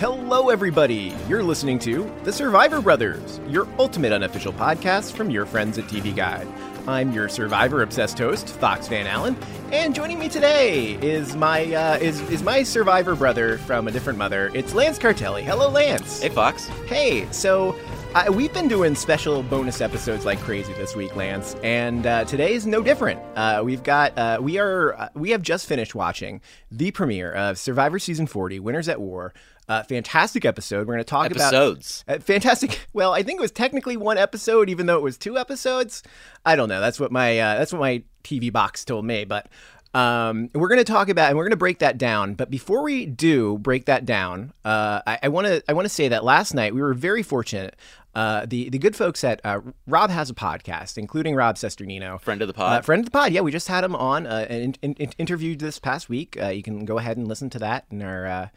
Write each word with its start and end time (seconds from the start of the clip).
Hello, 0.00 0.48
everybody. 0.48 1.14
You're 1.28 1.42
listening 1.42 1.78
to 1.80 2.10
The 2.24 2.32
Survivor 2.32 2.80
Brothers, 2.80 3.38
your 3.46 3.68
ultimate 3.78 4.12
unofficial 4.12 4.50
podcast 4.50 5.12
from 5.12 5.28
your 5.28 5.44
friends 5.44 5.76
at 5.76 5.84
TV 5.84 6.16
Guide. 6.16 6.48
I'm 6.88 7.12
your 7.12 7.28
Survivor 7.28 7.82
obsessed 7.82 8.18
host, 8.18 8.48
Fox 8.48 8.88
Van 8.88 9.06
Allen, 9.06 9.36
and 9.72 9.94
joining 9.94 10.18
me 10.18 10.30
today 10.30 10.94
is 11.02 11.36
my 11.36 11.74
uh, 11.74 11.98
is 11.98 12.18
is 12.30 12.42
my 12.42 12.62
Survivor 12.62 13.14
brother 13.14 13.58
from 13.58 13.88
a 13.88 13.90
different 13.90 14.18
mother. 14.18 14.50
It's 14.54 14.72
Lance 14.72 14.98
Cartelli. 14.98 15.42
Hello, 15.42 15.68
Lance. 15.68 16.22
Hey, 16.22 16.30
Fox. 16.30 16.66
Hey. 16.86 17.30
So. 17.30 17.78
Uh, 18.12 18.24
we've 18.32 18.52
been 18.52 18.66
doing 18.66 18.96
special 18.96 19.40
bonus 19.44 19.80
episodes 19.80 20.24
like 20.24 20.40
crazy 20.40 20.72
this 20.72 20.96
week, 20.96 21.14
Lance, 21.14 21.54
and 21.62 22.04
uh, 22.04 22.24
today 22.24 22.54
is 22.54 22.66
no 22.66 22.82
different. 22.82 23.20
Uh, 23.36 23.62
we've 23.64 23.84
got 23.84 24.18
uh, 24.18 24.38
we 24.40 24.58
are 24.58 24.94
uh, 24.94 25.08
we 25.14 25.30
have 25.30 25.42
just 25.42 25.66
finished 25.66 25.94
watching 25.94 26.40
the 26.72 26.90
premiere 26.90 27.32
of 27.32 27.56
Survivor 27.56 28.00
Season 28.00 28.26
40, 28.26 28.58
Winners 28.58 28.88
at 28.88 29.00
War. 29.00 29.32
Uh, 29.68 29.84
fantastic 29.84 30.44
episode. 30.44 30.88
We're 30.88 30.94
going 30.94 30.98
to 30.98 31.04
talk 31.04 31.26
Episodes. 31.26 32.02
about 32.04 32.14
episodes. 32.14 32.26
fantastic. 32.26 32.80
Well, 32.92 33.12
I 33.14 33.22
think 33.22 33.38
it 33.38 33.42
was 33.42 33.52
technically 33.52 33.96
one 33.96 34.18
episode, 34.18 34.68
even 34.68 34.86
though 34.86 34.96
it 34.96 35.02
was 35.02 35.16
two 35.16 35.38
episodes. 35.38 36.02
I 36.44 36.56
don't 36.56 36.68
know. 36.68 36.80
That's 36.80 36.98
what 36.98 37.12
my 37.12 37.34
that's 37.34 37.72
what 37.72 37.78
my 37.78 38.02
TV 38.24 38.52
box 38.52 38.84
told 38.84 39.04
me, 39.04 39.24
but. 39.24 39.46
Um, 39.92 40.50
we're 40.54 40.68
going 40.68 40.78
to 40.78 40.84
talk 40.84 41.08
about 41.08 41.30
and 41.30 41.36
we're 41.36 41.42
going 41.42 41.50
to 41.50 41.56
break 41.56 41.80
that 41.80 41.98
down. 41.98 42.34
But 42.34 42.48
before 42.48 42.84
we 42.84 43.06
do 43.06 43.58
break 43.58 43.86
that 43.86 44.04
down, 44.06 44.52
uh, 44.64 45.00
I 45.04 45.26
want 45.26 45.48
to 45.48 45.64
I 45.68 45.72
want 45.72 45.84
to 45.86 45.88
say 45.88 46.06
that 46.06 46.22
last 46.22 46.54
night 46.54 46.72
we 46.72 46.80
were 46.80 46.94
very 46.94 47.24
fortunate. 47.24 47.74
Uh, 48.14 48.44
the 48.46 48.68
the 48.70 48.78
good 48.78 48.96
folks 48.96 49.22
at 49.22 49.40
uh, 49.44 49.60
Rob 49.86 50.10
has 50.10 50.30
a 50.30 50.34
podcast, 50.34 50.98
including 50.98 51.34
Rob 51.34 51.56
Cesternino, 51.56 52.20
Friend 52.20 52.42
of 52.42 52.48
the 52.48 52.54
pod. 52.54 52.78
uh, 52.78 52.82
friend 52.82 53.00
of 53.00 53.04
the 53.04 53.10
pod. 53.10 53.32
Yeah, 53.32 53.42
we 53.42 53.52
just 53.52 53.68
had 53.68 53.84
him 53.84 53.94
on 53.94 54.26
uh, 54.26 54.46
and 54.48 54.78
in, 54.82 54.94
in, 54.94 55.12
interviewed 55.18 55.60
this 55.60 55.78
past 55.78 56.08
week. 56.08 56.36
Uh, 56.40 56.48
you 56.48 56.62
can 56.62 56.84
go 56.84 56.98
ahead 56.98 57.16
and 57.16 57.28
listen 57.28 57.50
to 57.50 57.58
that 57.60 57.84
in 57.90 58.02
our 58.02 58.26
uh, 58.26 58.48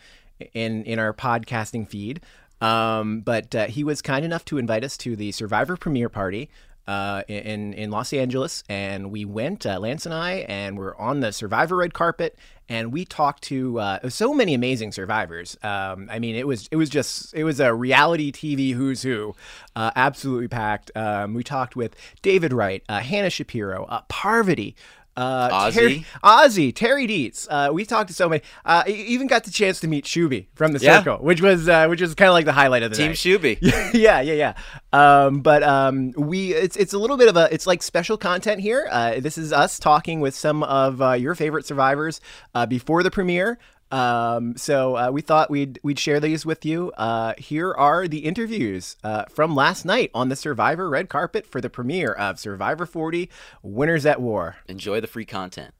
in 0.53 0.83
in 0.85 0.97
our 0.99 1.13
podcasting 1.13 1.87
feed. 1.87 2.21
Um, 2.61 3.21
but 3.21 3.53
uh, 3.53 3.65
he 3.65 3.83
was 3.83 4.01
kind 4.01 4.23
enough 4.23 4.45
to 4.45 4.57
invite 4.57 4.83
us 4.83 4.97
to 4.97 5.15
the 5.15 5.31
Survivor 5.33 5.75
premiere 5.75 6.09
party 6.09 6.49
uh, 6.87 7.23
in 7.27 7.73
in 7.73 7.91
Los 7.91 8.13
Angeles, 8.13 8.63
and 8.67 9.11
we 9.11 9.25
went, 9.25 9.65
uh, 9.65 9.79
Lance 9.79 10.05
and 10.05 10.13
I, 10.13 10.45
and 10.49 10.77
we're 10.77 10.95
on 10.95 11.19
the 11.19 11.31
Survivor 11.31 11.77
red 11.77 11.93
carpet, 11.93 12.37
and 12.69 12.91
we 12.91 13.05
talked 13.05 13.43
to 13.43 13.79
uh, 13.79 14.09
so 14.09 14.33
many 14.33 14.53
amazing 14.53 14.91
survivors. 14.91 15.57
Um, 15.63 16.07
I 16.11 16.19
mean, 16.19 16.35
it 16.35 16.47
was 16.47 16.67
it 16.71 16.75
was 16.75 16.89
just 16.89 17.33
it 17.33 17.43
was 17.43 17.59
a 17.59 17.73
reality 17.73 18.31
TV 18.31 18.73
who's 18.73 19.01
who, 19.01 19.35
uh, 19.75 19.91
absolutely 19.95 20.47
packed. 20.47 20.91
Um, 20.95 21.33
we 21.33 21.43
talked 21.43 21.75
with 21.75 21.95
David 22.21 22.53
Wright, 22.53 22.83
uh, 22.87 22.99
Hannah 22.99 23.29
Shapiro, 23.29 23.85
uh, 23.85 24.01
Parvati. 24.07 24.75
Uh, 25.15 25.49
Ozzy. 25.49 25.73
Terry, 25.73 26.05
Ozzy, 26.23 26.75
Terry 26.75 27.07
Deitz. 27.07 27.47
Uh, 27.49 27.71
we 27.71 27.85
talked 27.85 28.07
to 28.07 28.13
so 28.15 28.27
many. 28.27 28.41
Uh, 28.65 28.83
even 28.87 29.27
got 29.27 29.43
the 29.43 29.51
chance 29.51 29.79
to 29.81 29.87
meet 29.87 30.05
Shuby 30.05 30.47
from 30.55 30.71
the 30.71 30.79
Yeah. 30.79 30.97
circle, 30.99 31.17
which 31.23 31.41
was 31.41 31.69
uh, 31.69 31.87
which 31.87 32.01
was 32.01 32.15
kind 32.15 32.29
of 32.29 32.33
like 32.33 32.45
the 32.45 32.51
highlight 32.53 32.81
of 32.83 32.91
the 32.91 32.97
Team 32.97 33.07
night. 33.09 33.17
Shuby. 33.17 33.57
yeah, 33.93 34.21
yeah, 34.21 34.33
yeah. 34.33 34.53
Um, 34.91 35.41
but 35.41 35.61
um, 35.63 36.11
we 36.17 36.53
it's 36.53 36.75
it's 36.77 36.93
a 36.93 36.97
little 36.97 37.17
bit 37.17 37.29
of 37.29 37.37
a 37.37 37.47
it's 37.53 37.67
like 37.67 37.83
special 37.83 38.17
content 38.17 38.59
here. 38.61 38.87
Uh, 38.91 39.19
this 39.19 39.37
is 39.37 39.53
us 39.53 39.77
talking 39.79 40.19
with 40.19 40.33
some 40.35 40.63
of 40.63 41.01
uh, 41.01 41.11
your 41.13 41.35
favorite 41.35 41.65
survivors 41.65 42.19
uh, 42.55 42.65
before 42.65 43.03
the 43.03 43.11
premiere. 43.11 43.59
Um, 43.93 44.57
so 44.57 44.97
uh, 44.97 45.11
we 45.11 45.21
thought 45.21 45.51
we'd 45.51 45.79
we'd 45.83 45.99
share 45.99 46.19
these 46.19 46.47
with 46.47 46.65
you. 46.65 46.91
Uh, 46.97 47.35
here 47.37 47.71
are 47.71 48.07
the 48.07 48.25
interviews 48.25 48.97
uh, 49.03 49.25
from 49.25 49.55
last 49.55 49.85
night 49.85 50.09
on 50.15 50.29
the 50.29 50.35
Survivor 50.35 50.89
red 50.89 51.09
carpet 51.09 51.45
for 51.45 51.61
the 51.61 51.69
premiere 51.69 52.11
of 52.11 52.39
Survivor 52.39 52.87
40: 52.87 53.29
Winners 53.61 54.03
at 54.07 54.19
War. 54.19 54.55
Enjoy 54.67 54.99
the 54.99 55.05
free 55.05 55.25
content. 55.25 55.75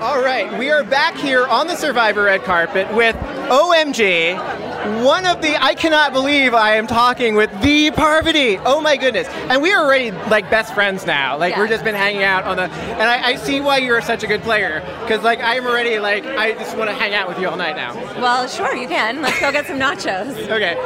All 0.00 0.20
right, 0.20 0.58
we 0.58 0.70
are 0.70 0.84
back 0.84 1.14
here 1.14 1.46
on 1.46 1.68
the 1.68 1.74
Survivor 1.74 2.24
red 2.24 2.44
carpet 2.44 2.86
with 2.94 3.16
OMG, 3.48 4.36
one 5.02 5.24
of 5.24 5.40
the 5.40 5.56
I 5.56 5.74
cannot 5.74 6.12
believe 6.12 6.52
I 6.52 6.76
am 6.76 6.86
talking 6.86 7.34
with 7.34 7.50
the 7.62 7.90
Parvati. 7.92 8.58
Oh 8.58 8.80
my 8.80 8.96
goodness. 8.98 9.26
And 9.48 9.62
we 9.62 9.72
are 9.72 9.82
already 9.82 10.10
like 10.28 10.50
best 10.50 10.74
friends 10.74 11.06
now. 11.06 11.38
Like 11.38 11.56
we've 11.56 11.68
just 11.68 11.82
been 11.82 11.94
hanging 11.94 12.24
out 12.24 12.44
on 12.44 12.56
the 12.56 12.64
and 12.64 13.02
I, 13.08 13.28
I 13.28 13.36
see 13.36 13.60
why 13.60 13.78
you're 13.78 14.02
such 14.02 14.22
a 14.22 14.26
good 14.26 14.42
player. 14.42 14.80
Cause 15.08 15.22
like 15.22 15.40
I'm 15.40 15.66
already 15.66 15.98
like 15.98 16.26
I 16.26 16.52
just 16.52 16.76
want 16.76 16.90
to 16.90 16.94
hang 16.94 17.14
out 17.14 17.26
with 17.26 17.38
you 17.40 17.48
all 17.48 17.56
night 17.56 17.74
now. 17.76 17.94
Well, 18.20 18.46
sure, 18.48 18.76
you 18.76 18.88
can. 18.88 19.22
Let's 19.22 19.40
go 19.40 19.50
get 19.50 19.66
some 19.66 19.78
nachos. 19.78 20.36
Okay. 20.56 20.76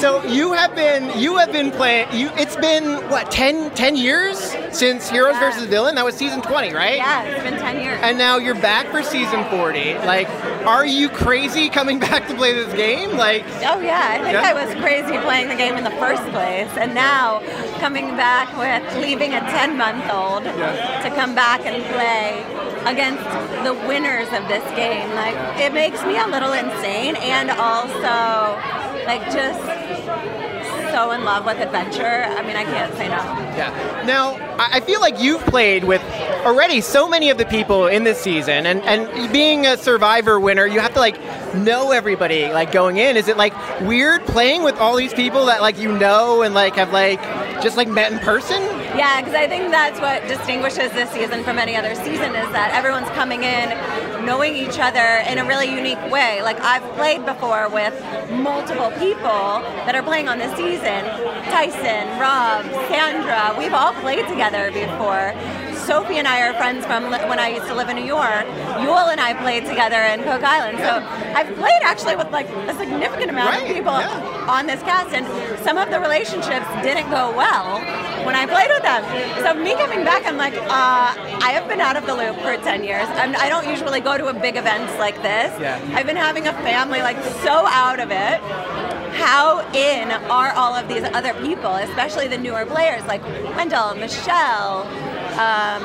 So 0.00 0.24
you 0.24 0.52
have 0.52 0.74
been 0.74 1.18
you 1.18 1.36
have 1.36 1.52
been 1.52 1.70
playing 1.70 2.08
you 2.12 2.30
it's 2.34 2.56
been 2.56 3.08
what 3.10 3.30
10, 3.30 3.74
10 3.74 3.96
years 3.96 4.54
since 4.72 5.08
Heroes 5.10 5.34
Yeah. 5.34 5.40
versus 5.50 5.64
Villain? 5.66 5.94
That 5.94 6.04
was 6.04 6.14
season 6.16 6.40
20, 6.42 6.72
right? 6.72 6.96
Yeah, 6.96 7.22
it's 7.24 7.42
been 7.42 7.58
10 7.58 7.80
years. 7.80 7.98
And 8.02 8.16
now 8.18 8.38
you're 8.38 8.54
back 8.54 8.86
for 8.88 9.02
season 9.02 9.44
40. 9.50 9.94
Like, 10.06 10.28
are 10.66 10.86
you 10.86 11.08
crazy 11.08 11.68
coming 11.68 11.98
back 12.08 12.28
to 12.28 12.34
play 12.34 12.52
this 12.52 12.72
game? 12.74 13.16
Like, 13.16 13.44
oh, 13.66 13.80
yeah, 13.80 14.08
I 14.10 14.18
think 14.22 14.32
Yeah. 14.32 14.42
I 14.42 14.52
was 14.54 14.74
crazy 14.80 15.18
playing 15.18 15.48
the 15.48 15.56
game 15.56 15.74
in 15.76 15.84
the 15.84 15.90
first 15.92 16.22
place. 16.30 16.70
And 16.76 16.94
now 16.94 17.40
coming 17.78 18.16
back 18.16 18.48
with 18.56 18.82
leaving 19.02 19.34
a 19.34 19.40
10 19.40 19.76
month 19.76 20.04
old 20.12 20.44
Yeah. 20.44 21.02
to 21.02 21.10
come 21.14 21.34
back 21.34 21.60
and 21.64 21.82
play 21.92 22.44
against 22.86 23.24
the 23.64 23.74
winners 23.86 24.28
of 24.32 24.46
this 24.48 24.64
game. 24.76 25.08
Like, 25.14 25.34
it 25.60 25.72
makes 25.74 26.02
me 26.04 26.18
a 26.18 26.26
little 26.26 26.52
insane 26.52 27.16
and 27.16 27.50
also, 27.50 28.56
like, 29.06 29.22
just 29.32 29.60
so 30.90 31.10
in 31.12 31.24
love 31.24 31.44
with 31.44 31.58
adventure. 31.58 32.24
I 32.24 32.42
mean, 32.46 32.56
I 32.56 32.64
can't 32.64 32.92
say 32.94 33.08
no. 33.08 33.16
yeah. 33.56 34.04
Now, 34.06 34.36
I 34.58 34.80
feel 34.80 35.00
like 35.00 35.20
you've 35.20 35.44
played 35.46 35.84
with 35.84 36.02
already 36.44 36.80
so 36.80 37.08
many 37.08 37.30
of 37.30 37.38
the 37.38 37.46
people 37.46 37.86
in 37.86 38.04
this 38.04 38.20
season, 38.20 38.66
and 38.66 38.82
and 38.82 39.32
being 39.32 39.66
a 39.66 39.76
Survivor 39.76 40.38
winner, 40.40 40.66
you 40.66 40.80
have 40.80 40.94
to 40.94 41.00
like 41.00 41.18
know 41.54 41.92
everybody 41.92 42.46
like 42.48 42.72
going 42.72 42.96
in. 42.98 43.16
Is 43.16 43.28
it 43.28 43.36
like 43.36 43.54
weird 43.82 44.24
playing 44.26 44.62
with 44.62 44.76
all 44.76 44.96
these 44.96 45.14
people 45.14 45.46
that 45.46 45.60
like 45.60 45.78
you 45.78 45.90
know 45.96 46.42
and 46.42 46.54
like 46.54 46.76
have 46.76 46.92
like 46.92 47.20
just 47.62 47.76
like 47.76 47.88
met 47.88 48.12
in 48.12 48.18
person? 48.18 48.62
Yeah, 48.96 49.20
because 49.20 49.34
I 49.34 49.46
think 49.46 49.70
that's 49.70 50.00
what 50.00 50.26
distinguishes 50.28 50.92
this 50.92 51.10
season 51.10 51.44
from 51.44 51.58
any 51.58 51.76
other 51.76 51.94
season 51.94 52.34
is 52.34 52.50
that 52.52 52.72
everyone's 52.74 53.08
coming 53.10 53.44
in 53.44 53.70
knowing 54.24 54.56
each 54.56 54.78
other 54.78 55.22
in 55.28 55.38
a 55.38 55.44
really 55.44 55.70
unique 55.70 56.00
way. 56.10 56.42
Like 56.42 56.60
I've 56.60 56.82
played 56.96 57.24
before 57.24 57.68
with 57.68 57.94
multiple 58.30 58.90
people 58.98 59.62
that 59.86 59.94
are 59.94 60.02
playing 60.02 60.28
on 60.28 60.38
this 60.38 60.54
season. 60.56 61.04
Tyson, 61.50 62.08
Rob, 62.18 62.64
Sandra, 62.88 63.54
we've 63.58 63.74
all 63.74 63.92
played 63.94 64.26
together 64.28 64.70
before. 64.72 65.34
Sophie 65.86 66.18
and 66.18 66.28
I 66.28 66.42
are 66.48 66.54
friends 66.54 66.84
from 66.86 67.10
when 67.10 67.38
I 67.38 67.48
used 67.48 67.66
to 67.66 67.74
live 67.74 67.88
in 67.88 67.96
New 67.96 68.04
York. 68.04 68.46
Yul 68.84 69.10
and 69.10 69.20
I 69.20 69.34
played 69.34 69.64
together 69.66 70.00
in 70.02 70.22
Cook 70.22 70.42
Island. 70.42 70.78
So 70.78 71.00
I've 71.34 71.54
played 71.56 71.82
actually 71.82 72.16
with 72.16 72.30
like 72.30 72.48
a 72.48 72.74
significant 72.74 73.30
amount 73.30 73.50
Right, 73.50 73.62
of 73.70 73.76
people 73.76 73.92
yeah. 73.92 74.46
on 74.48 74.66
this 74.66 74.80
cast, 74.82 75.14
and 75.14 75.26
some 75.64 75.78
of 75.78 75.90
the 75.90 75.98
relationships 76.00 76.66
didn't 76.82 77.10
go 77.10 77.34
well 77.36 77.80
when 78.26 78.36
I 78.36 78.46
played 78.46 78.70
with 78.70 78.82
them. 78.82 79.02
So 79.42 79.54
me 79.54 79.74
coming 79.74 80.04
back, 80.04 80.26
I'm 80.26 80.36
like, 80.36 80.54
uh, 80.54 81.14
I 81.42 81.50
have 81.52 81.66
been 81.68 81.80
out 81.80 81.96
of 81.96 82.06
the 82.06 82.14
loop 82.14 82.36
for 82.36 82.56
10 82.56 82.84
years. 82.84 83.08
I'm, 83.14 83.34
I 83.36 83.48
don't 83.48 83.66
usually 83.66 84.00
go 84.00 84.18
to 84.18 84.26
a 84.28 84.34
big 84.34 84.56
events 84.56 84.92
like 84.98 85.16
this. 85.22 85.50
Yeah. 85.60 85.80
I've 85.94 86.06
been 86.06 86.16
having 86.16 86.46
a 86.46 86.52
family 86.52 87.00
like 87.00 87.20
so 87.42 87.66
out 87.66 87.98
of 87.98 88.10
it. 88.10 88.40
How 89.16 89.60
in 89.74 90.10
are 90.30 90.52
all 90.52 90.74
of 90.74 90.88
these 90.88 91.02
other 91.02 91.34
people, 91.34 91.74
especially 91.74 92.28
the 92.28 92.38
newer 92.38 92.64
players 92.64 93.04
like 93.06 93.22
Wendell, 93.56 93.94
Michelle, 93.96 94.84
um, 95.38 95.82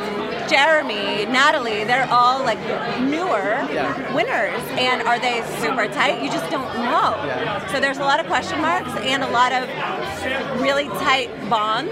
Jeremy, 0.50 1.26
Natalie? 1.26 1.84
They're 1.84 2.08
all 2.12 2.44
like 2.44 2.60
newer 3.02 3.58
Yeah. 3.72 4.14
winners, 4.14 4.62
and 4.78 5.02
are 5.04 5.20
they 5.20 5.44
super 5.60 5.88
tight? 5.88 6.22
You 6.24 6.30
just 6.30 6.50
don't 6.52 6.74
know. 6.76 7.16
Yeah. 7.26 7.72
So 7.72 7.80
there's 7.80 7.98
a 7.98 8.04
lot 8.04 8.20
of 8.20 8.28
question 8.28 8.62
marks 8.62 8.90
and 9.02 9.24
a 9.24 9.30
lot 9.30 9.52
of 9.52 9.68
really 10.62 10.88
tight 11.04 11.30
bonds 11.50 11.92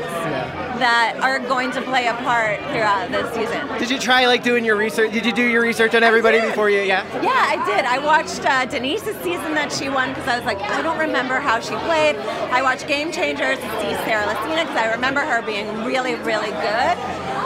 that 0.79 1.17
are 1.21 1.39
going 1.39 1.71
to 1.71 1.81
play 1.81 2.07
a 2.07 2.13
part 2.15 2.59
throughout 2.71 3.11
this 3.11 3.31
season. 3.33 3.67
Did 3.79 3.89
you 3.89 3.99
try 3.99 4.25
like 4.25 4.43
doing 4.43 4.65
your 4.65 4.75
research? 4.75 5.11
Did 5.11 5.25
you 5.25 5.31
do 5.33 5.43
your 5.47 5.61
research 5.61 5.93
on 5.95 6.03
everybody 6.03 6.39
before 6.41 6.69
you? 6.69 6.81
Yeah. 6.81 7.03
Yeah, 7.21 7.31
I 7.31 7.63
did. 7.65 7.85
I 7.85 7.99
watched 7.99 8.43
uh, 8.45 8.65
Denise's 8.65 9.15
season 9.17 9.53
that 9.55 9.71
she 9.71 9.89
won 9.89 10.09
because 10.09 10.27
I 10.27 10.37
was 10.37 10.45
like, 10.45 10.59
I 10.61 10.81
don't 10.81 10.97
remember 10.97 11.35
how 11.39 11.59
she 11.59 11.75
played. 11.85 12.15
I 12.51 12.61
watched 12.61 12.87
Game 12.87 13.11
Changers 13.11 13.57
to 13.59 13.69
see 13.81 13.93
Sarah 14.05 14.25
Lacina 14.25 14.61
because 14.63 14.77
I 14.77 14.91
remember 14.91 15.21
her 15.21 15.41
being 15.41 15.67
really, 15.85 16.15
really 16.15 16.49
good. 16.51 16.97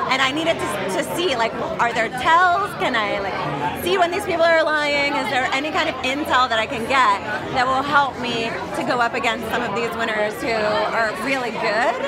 And 0.10 0.22
I 0.22 0.32
needed 0.32 0.54
to, 0.60 0.68
to 0.98 1.16
see 1.16 1.36
like, 1.36 1.54
are 1.80 1.94
there 1.94 2.10
tells? 2.10 2.74
Can 2.78 2.96
I 2.96 3.20
like 3.20 3.84
see 3.84 3.98
when 3.98 4.12
these 4.12 4.26
people 4.26 4.44
are 4.44 4.64
lying? 4.64 5.14
Is 5.14 5.30
there 5.30 5.50
any 5.54 5.72
kind 5.72 5.90
of 5.90 5.96
intel 6.04 6.48
that 6.50 6.60
I 6.60 6.66
can 6.66 6.82
get 6.82 7.22
that 7.56 7.66
will 7.66 7.84
help 7.84 8.20
me 8.20 8.50
to 8.78 8.84
go 8.88 9.00
up 9.00 9.14
against 9.14 9.48
some 9.50 9.62
of 9.62 9.76
these 9.76 9.92
winners 9.98 10.34
who 10.42 10.54
are 10.96 11.12
really 11.26 11.52
good 11.52 12.02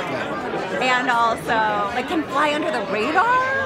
and 0.81 1.09
also 1.09 1.57
like 1.95 2.07
can 2.07 2.23
fly 2.23 2.53
under 2.53 2.71
the 2.71 2.85
radar? 2.91 3.58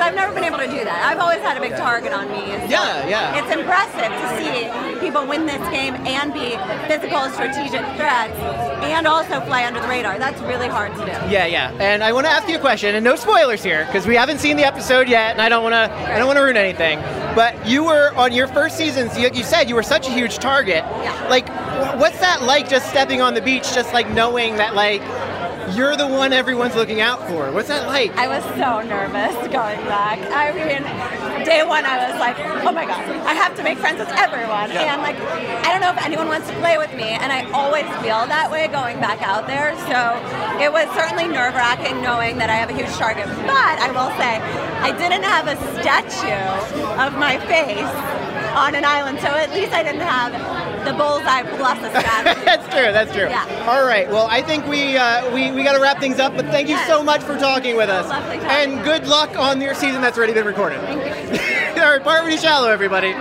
Because 0.00 0.12
I've 0.12 0.16
never 0.16 0.32
been 0.32 0.44
able 0.44 0.56
to 0.56 0.66
do 0.66 0.82
that. 0.82 1.04
I've 1.04 1.18
always 1.18 1.40
had 1.40 1.58
a 1.58 1.60
big 1.60 1.76
target 1.76 2.14
on 2.14 2.30
me. 2.30 2.40
So 2.40 2.72
Yeah, 2.72 3.06
yeah. 3.06 3.36
It's 3.36 3.52
impressive 3.52 4.08
to 4.08 4.26
see 4.40 4.98
people 4.98 5.26
win 5.26 5.44
this 5.44 5.60
game 5.68 5.94
and 6.08 6.32
be 6.32 6.56
physical, 6.88 7.28
strategic 7.36 7.84
threats, 8.00 8.32
and 8.80 9.06
also 9.06 9.42
fly 9.42 9.66
under 9.66 9.78
the 9.78 9.88
radar. 9.88 10.18
That's 10.18 10.40
really 10.40 10.68
hard 10.68 10.94
to 10.94 11.04
do. 11.04 11.12
Yeah, 11.28 11.44
yeah. 11.44 11.76
And 11.78 12.02
I 12.02 12.14
want 12.14 12.24
to 12.24 12.30
ask 12.30 12.48
you 12.48 12.56
a 12.56 12.60
question, 12.60 12.94
and 12.94 13.04
no 13.04 13.14
spoilers 13.14 13.62
here, 13.62 13.84
because 13.84 14.06
we 14.06 14.14
haven't 14.16 14.38
seen 14.38 14.56
the 14.56 14.64
episode 14.64 15.06
yet, 15.06 15.32
and 15.32 15.42
I 15.42 15.50
don't 15.50 15.62
want 15.62 15.74
to, 15.74 15.92
I 15.92 16.16
don't 16.16 16.26
want 16.26 16.38
to 16.38 16.44
ruin 16.44 16.56
anything. 16.56 16.98
But 17.34 17.68
you 17.68 17.84
were 17.84 18.14
on 18.16 18.32
your 18.32 18.48
first 18.48 18.78
season. 18.78 19.10
You, 19.20 19.28
you 19.34 19.44
said 19.44 19.68
you 19.68 19.74
were 19.74 19.82
such 19.82 20.08
a 20.08 20.10
huge 20.10 20.38
target. 20.38 20.82
Yeah. 20.82 21.26
Like, 21.28 21.46
what's 22.00 22.20
that 22.20 22.40
like? 22.40 22.70
Just 22.70 22.88
stepping 22.88 23.20
on 23.20 23.34
the 23.34 23.42
beach, 23.42 23.74
just 23.74 23.92
like 23.92 24.08
knowing 24.12 24.56
that 24.56 24.74
like 24.74 25.02
you're 25.76 25.96
the 25.96 26.06
one 26.06 26.32
everyone's 26.32 26.74
looking 26.74 27.00
out 27.00 27.26
for. 27.28 27.50
What's 27.52 27.68
that 27.68 27.86
like? 27.86 28.14
I 28.16 28.28
was 28.28 28.42
so 28.56 28.82
nervous 28.86 29.34
going 29.48 29.80
back. 29.86 30.18
I 30.30 30.52
mean, 30.52 30.82
day 31.44 31.62
one, 31.62 31.84
I 31.84 32.10
was 32.10 32.18
like, 32.20 32.38
oh 32.38 32.72
my 32.72 32.86
god, 32.86 33.00
I 33.26 33.34
have 33.34 33.56
to 33.56 33.62
make 33.62 33.78
friends 33.78 33.98
with 33.98 34.08
everyone. 34.10 34.70
And 34.72 35.02
like, 35.02 35.16
I 35.20 35.72
don't 35.72 35.80
know 35.80 35.90
if 35.90 36.04
anyone 36.04 36.28
wants 36.28 36.48
to 36.48 36.54
play 36.58 36.78
with 36.78 36.92
me. 36.94 37.16
And 37.16 37.32
I 37.32 37.50
always 37.52 37.84
feel 38.02 38.26
that 38.26 38.50
way 38.50 38.68
going 38.68 39.00
back 39.00 39.22
out 39.22 39.46
there. 39.46 39.74
So 39.90 39.98
it 40.62 40.72
was 40.72 40.88
certainly 40.94 41.28
nerve 41.28 41.54
wracking 41.54 42.02
knowing 42.02 42.38
that 42.38 42.50
I 42.50 42.56
have 42.56 42.70
a 42.70 42.76
huge 42.76 42.92
target. 42.96 43.26
But 43.46 43.76
I 43.80 43.90
will 43.90 44.10
say, 44.18 44.38
I 44.80 44.92
didn't 44.96 45.24
have 45.24 45.46
a 45.48 45.56
statue 45.80 46.46
of 47.00 47.18
my 47.18 47.38
face 47.46 47.90
on 48.56 48.74
an 48.74 48.84
island. 48.84 49.20
So 49.20 49.28
at 49.28 49.50
least 49.50 49.72
I 49.72 49.82
didn't 49.82 50.06
have 50.06 50.32
the 50.84 50.92
bullseye 50.92 51.42
plus 51.56 51.78
a 51.78 51.90
statue. 52.00 52.44
that's 52.44 52.66
true. 52.68 52.92
That's 52.92 53.12
true. 53.12 53.28
Yeah. 53.28 53.66
All 53.70 53.84
right. 53.86 54.08
Well, 54.08 54.26
I 54.30 54.42
think 54.42 54.66
we 54.66 54.96
uh, 54.96 55.32
we 55.34 55.50
we 55.52 55.62
got 55.62 55.74
to 55.74 55.80
wrap 55.80 55.98
things 56.00 56.18
up. 56.18 56.34
But 56.36 56.46
thank 56.46 56.68
you 56.68 56.74
Yes. 56.76 56.88
so 56.88 57.02
much 57.02 57.22
for 57.22 57.36
talking 57.38 57.76
with 57.76 57.88
us. 57.90 58.08
Talking. 58.08 58.40
And 58.42 58.84
good 58.84 59.06
luck 59.06 59.36
on 59.38 59.60
your 59.60 59.74
season 59.74 60.00
that's 60.00 60.16
already 60.18 60.32
been 60.34 60.46
recorded. 60.46 60.80
Thank 61.90 62.04
you. 62.04 62.10
All 62.10 62.24
right, 62.24 62.38
Shallow, 62.40 62.68
everybody. 62.70 63.14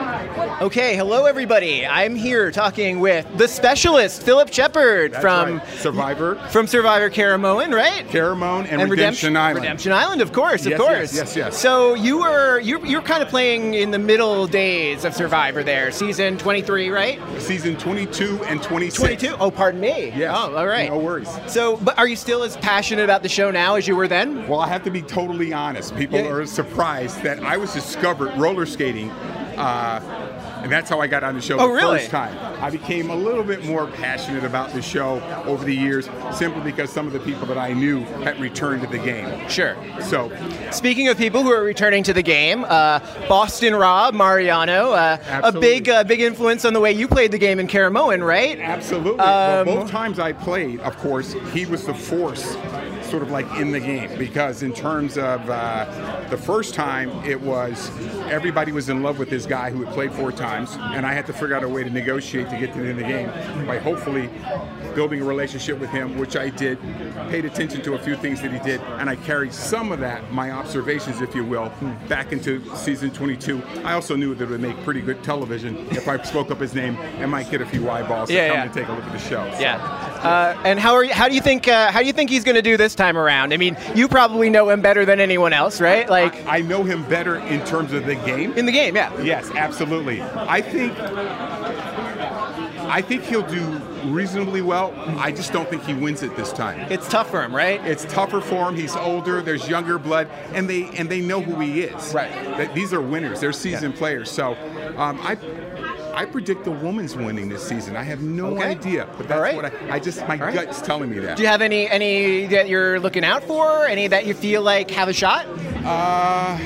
Okay, 0.64 0.96
hello, 0.96 1.26
everybody. 1.26 1.86
I'm 1.88 2.16
here 2.16 2.52
talking 2.52 3.00
with 3.00 3.26
the 3.38 3.48
specialist, 3.48 4.22
Phillip 4.22 4.54
Sheppard 4.54 5.14
That's 5.14 5.22
from 5.22 5.58
right. 5.58 5.68
Survivor, 5.70 6.36
from 6.52 6.68
Survivor 6.68 7.10
Caramoan, 7.10 7.74
right? 7.74 8.06
Caramoan, 8.10 8.68
and, 8.70 8.90
Redemption, 8.92 9.36
Island. 9.36 9.62
Redemption 9.64 9.92
Island, 9.92 10.22
of 10.22 10.34
course, 10.34 10.66
of 10.66 10.72
Yes, 10.72 10.80
course. 10.80 11.14
yes, 11.14 11.14
yes, 11.14 11.36
yes. 11.36 11.58
So 11.58 11.96
you 11.96 12.20
were 12.20 12.60
you're, 12.60 12.86
you're 12.86 13.02
kind 13.02 13.24
of 13.24 13.30
playing 13.30 13.74
in 13.74 13.90
the 13.92 13.98
middle 14.00 14.46
days 14.46 15.04
of 15.04 15.16
Survivor 15.16 15.64
there, 15.64 15.92
season 15.92 16.38
23, 16.38 16.90
right? 16.90 17.20
Season 17.40 17.76
22 17.76 18.44
and 18.46 18.62
26. 18.62 19.00
22. 19.00 19.36
Oh, 19.40 19.50
pardon 19.50 19.82
me. 19.82 20.12
Yes. 20.16 20.36
Oh, 20.38 20.56
all 20.56 20.68
right. 20.68 20.90
No 20.90 21.00
worries. 21.00 21.30
So, 21.48 21.78
but 21.78 21.98
are 21.98 22.08
you 22.08 22.16
still 22.16 22.44
as 22.44 22.56
passionate 22.58 23.04
about 23.04 23.24
the 23.24 23.30
show 23.30 23.50
now 23.50 23.76
as 23.76 23.88
you 23.88 23.96
were 23.96 24.08
then? 24.08 24.48
Well, 24.48 24.60
I 24.60 24.68
have 24.68 24.84
to 24.84 24.92
be 24.92 25.02
totally 25.02 25.54
honest. 25.54 25.96
People 25.96 26.20
Yeah. 26.20 26.28
are 26.30 26.46
surprised 26.46 27.24
that 27.24 27.40
I 27.44 27.58
was 27.58 27.74
discovered 27.74 28.38
roller 28.60 28.66
skating. 28.66 29.10
Uh, 29.58 30.02
and 30.62 30.70
that's 30.72 30.90
how 30.90 31.00
I 31.00 31.08
got 31.08 31.24
on 31.24 31.36
the 31.36 31.42
show 31.42 31.58
Oh, 31.58 31.68
the 31.68 31.74
really? 31.74 32.00
first 32.00 32.12
time. 32.12 32.38
I 32.62 32.70
became 32.70 33.10
a 33.10 33.16
little 33.16 33.44
bit 33.44 33.64
more 33.66 33.88
passionate 33.88 34.44
about 34.44 34.72
the 34.74 34.82
show 34.82 35.22
over 35.46 35.64
the 35.64 35.74
years 35.74 36.10
simply 36.34 36.62
because 36.62 36.90
some 36.92 37.08
of 37.08 37.14
the 37.14 37.20
people 37.22 37.46
that 37.48 37.58
I 37.58 37.72
knew 37.72 38.02
had 38.24 38.40
returned 38.42 38.82
to 38.82 38.88
the 38.88 38.98
game. 38.98 39.48
Sure. 39.50 39.78
So, 40.02 40.30
Speaking 40.72 41.08
of 41.08 41.18
people 41.18 41.44
who 41.44 41.52
are 41.52 41.64
returning 41.64 42.04
to 42.04 42.14
the 42.14 42.22
game, 42.22 42.66
uh, 42.68 43.00
Boston 43.30 43.74
Rob 43.76 44.14
Mariano, 44.14 44.92
uh, 44.92 45.42
a 45.44 45.52
big, 45.54 45.88
uh, 45.88 46.04
big 46.04 46.20
influence 46.20 46.66
on 46.66 46.74
the 46.74 46.80
way 46.82 46.92
you 46.92 47.08
played 47.08 47.32
the 47.32 47.38
game 47.38 47.60
in 47.60 47.68
Caramoan, 47.68 48.26
right? 48.26 48.60
Absolutely. 48.60 49.14
well, 49.18 49.60
Um, 49.62 49.66
both 49.66 49.90
times 49.90 50.20
I 50.20 50.34
played, 50.34 50.82
of 50.82 50.98
course, 50.98 51.34
he 51.54 51.66
was 51.66 51.86
the 51.86 51.94
force, 51.94 52.56
sort 53.10 53.24
of 53.24 53.32
like 53.32 53.46
in 53.60 53.72
the 53.72 53.80
game. 53.80 54.18
Because 54.18 54.64
in 54.64 54.74
terms 54.74 55.18
of 55.18 55.50
uh, 55.50 56.26
the 56.30 56.38
first 56.38 56.74
time, 56.74 57.10
it 57.26 57.40
was 57.42 57.90
everybody 58.30 58.72
was 58.72 58.90
in 58.90 59.02
love 59.04 59.20
with 59.20 59.30
this 59.30 59.46
guy 59.46 59.70
who 59.72 59.84
had 59.84 59.94
played 59.94 60.12
four 60.14 60.32
times, 60.32 60.76
and 60.80 61.06
I 61.06 61.14
had 61.14 61.26
to 61.28 61.34
figure 61.34 61.56
out 61.56 61.64
a 61.64 61.68
way 61.70 61.84
to 61.84 61.90
negotiate 61.90 62.50
to 62.50 62.58
get 62.58 62.74
to 62.74 62.80
the 62.80 62.90
end 62.90 62.92
of 62.92 62.98
the 62.98 63.04
game 63.04 63.30
by 63.68 63.78
hopefully 63.78 64.30
building 64.96 65.22
a 65.22 65.26
relationship 65.26 65.80
with 65.80 65.90
him, 65.90 66.18
which 66.18 66.36
I 66.36 66.50
did. 66.50 66.80
Paid 67.30 67.46
attention 67.46 67.82
to 67.84 67.94
a 67.94 68.00
few 68.00 68.16
things 68.16 68.42
that 68.42 68.52
he 68.52 68.60
did, 68.60 68.82
and 68.82 69.10
I 69.10 69.16
carried 69.16 69.54
some 69.54 69.92
of 69.92 70.00
that, 70.00 70.32
my 70.32 70.52
observations, 70.52 71.22
if 71.22 71.34
you 71.36 71.44
will, 71.44 71.72
back 72.08 72.32
into 72.32 72.64
season 72.76 73.12
22. 73.12 73.62
I 73.84 73.94
also 73.94 74.16
knew 74.16 74.34
that 74.36 74.46
it 74.46 74.50
would 74.50 74.62
make 74.62 74.78
pretty 74.84 75.02
good 75.02 75.24
television 75.24 75.78
if 75.92 76.08
I 76.08 76.22
spoke 76.24 76.52
up 76.52 76.60
his 76.60 76.74
name 76.74 76.96
and 76.96 77.30
might 77.32 77.50
get 77.52 77.62
a 77.62 77.66
few 77.66 77.90
eyeballs 77.90 78.30
Yeah, 78.30 78.42
to 78.44 78.48
come 78.50 78.58
yeah. 78.58 78.64
and 78.66 78.74
take 78.74 78.88
a 78.88 78.92
look 78.94 79.04
at 79.04 79.12
the 79.12 79.20
show. 79.20 79.50
So, 79.54 79.60
Yeah. 79.60 80.09
Uh, 80.24 80.62
and 80.66 80.80
how 80.80 80.94
are 80.94 81.04
you, 81.04 81.14
how 81.14 81.28
do 81.28 81.36
you 81.36 81.42
think 81.42 81.68
uh, 81.68 81.92
how 81.92 82.00
do 82.02 82.06
you 82.06 82.14
think 82.14 82.30
he's 82.30 82.44
going 82.44 82.56
to 82.56 82.62
do 82.62 82.78
this 82.78 82.96
time 82.96 83.18
around? 83.18 83.54
I 83.54 83.58
mean, 83.58 83.78
you 83.96 84.08
probably 84.08 84.50
know 84.50 84.70
him 84.70 84.82
better 84.82 85.06
than 85.06 85.20
anyone 85.20 85.54
else, 85.54 85.80
right? 85.80 86.10
Like 86.10 86.36
I, 86.46 86.58
I 86.58 86.62
know 86.62 86.84
him 86.84 87.04
better 87.08 87.38
in 87.38 87.64
terms 87.66 87.94
of 87.94 88.06
the 88.06 88.16
game. 88.16 88.54
in 88.54 88.66
the 88.66 88.72
game, 88.72 88.96
yeah. 88.96 89.22
Yes, 89.22 89.50
absolutely. 89.52 90.22
I 90.22 90.62
think 90.62 90.98
I 92.90 93.02
think 93.02 93.24
he'll 93.24 93.48
do 93.48 93.62
reasonably 94.06 94.62
well. 94.62 94.94
I 95.18 95.32
just 95.32 95.54
don't 95.54 95.70
think 95.70 95.84
he 95.84 95.94
wins 95.94 96.24
it 96.24 96.36
this 96.36 96.52
time. 96.52 96.92
It's 96.92 97.08
tough 97.08 97.30
for 97.30 97.44
him, 97.44 97.56
right? 97.56 97.80
It's 97.86 98.06
tougher 98.06 98.42
for 98.42 98.70
him. 98.70 98.76
He's 98.76 98.96
older. 98.96 99.42
There's 99.42 99.68
younger 99.70 100.00
blood, 100.00 100.28
and 100.54 100.70
they 100.70 100.90
and 100.98 101.10
they 101.10 101.22
know 101.22 101.42
who 101.42 101.60
he 101.60 101.82
is. 101.82 102.14
Right. 102.14 102.32
That 102.58 102.74
these 102.74 102.94
are 102.94 103.02
winners. 103.02 103.40
They're 103.42 103.54
seasoned 103.54 103.96
players. 103.96 104.32
So, 104.32 104.54
um, 104.98 105.20
I. 105.22 105.38
I 106.20 106.26
predict 106.26 106.66
the 106.66 106.72
woman's 106.72 107.16
winning 107.16 107.48
this 107.48 107.66
season. 107.66 107.96
I 107.96 108.04
have 108.04 108.22
no 108.22 108.48
Okay. 108.58 108.64
idea, 108.72 109.08
but 109.18 109.30
that's 109.30 109.40
right. 109.40 109.56
what 109.56 109.66
I, 109.66 109.72
I 109.96 110.00
just 110.00 110.20
my 110.28 110.36
right. 110.36 110.54
gut's 110.54 110.82
telling 110.82 111.10
me 111.10 111.18
that. 111.20 111.38
Do 111.38 111.44
you 111.44 111.48
have 111.48 111.62
any 111.62 111.90
any 111.90 112.46
that 112.48 112.68
you're 112.68 113.00
looking 113.00 113.24
out 113.24 113.42
for? 113.44 113.86
Any 113.86 114.08
that 114.08 114.26
you 114.26 114.34
feel 114.34 114.62
like 114.62 114.92
have 114.92 115.08
a 115.08 115.14
shot? 115.14 115.46
Uh, 115.86 116.58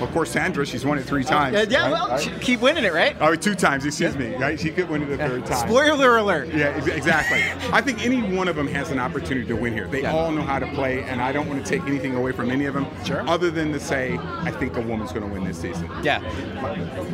well, 0.00 0.08
of 0.08 0.14
course, 0.14 0.30
Sandra. 0.30 0.64
She's 0.64 0.84
won 0.84 0.98
it 0.98 1.04
three 1.04 1.24
times. 1.24 1.56
Uh, 1.56 1.66
yeah, 1.68 1.82
right? 1.82 1.92
well, 1.92 2.08
Right? 2.08 2.40
keep 2.40 2.60
winning 2.60 2.84
it, 2.84 2.92
right? 2.92 3.16
Oh, 3.20 3.34
two 3.34 3.54
times. 3.54 3.84
Excuse 3.84 4.16
me. 4.16 4.34
Right? 4.36 4.58
She 4.58 4.70
could 4.70 4.88
win 4.88 5.02
it 5.02 5.10
a 5.12 5.16
third 5.16 5.46
time. 5.46 5.68
Spoiler 5.68 6.16
alert. 6.16 6.48
Yeah, 6.48 6.68
ex- 6.76 6.86
exactly. 6.86 7.42
I 7.72 7.80
think 7.80 8.04
any 8.04 8.22
one 8.36 8.48
of 8.48 8.56
them 8.56 8.66
has 8.68 8.90
an 8.90 8.98
opportunity 8.98 9.46
to 9.46 9.54
win 9.54 9.72
here. 9.72 9.86
They 9.88 10.02
Yeah. 10.02 10.12
all 10.12 10.30
know 10.30 10.42
how 10.42 10.58
to 10.58 10.66
play, 10.68 11.02
and 11.02 11.20
I 11.20 11.32
don't 11.32 11.48
want 11.48 11.64
to 11.64 11.68
take 11.70 11.86
anything 11.86 12.14
away 12.16 12.32
from 12.32 12.50
any 12.50 12.66
of 12.66 12.74
them. 12.74 12.86
Sure. 13.04 13.22
Other 13.28 13.50
than 13.50 13.72
to 13.72 13.80
say, 13.80 14.18
I 14.40 14.50
think 14.50 14.76
a 14.76 14.80
woman's 14.80 15.12
going 15.12 15.26
to 15.26 15.32
win 15.32 15.44
this 15.44 15.58
season. 15.58 15.88
Yeah, 16.02 16.20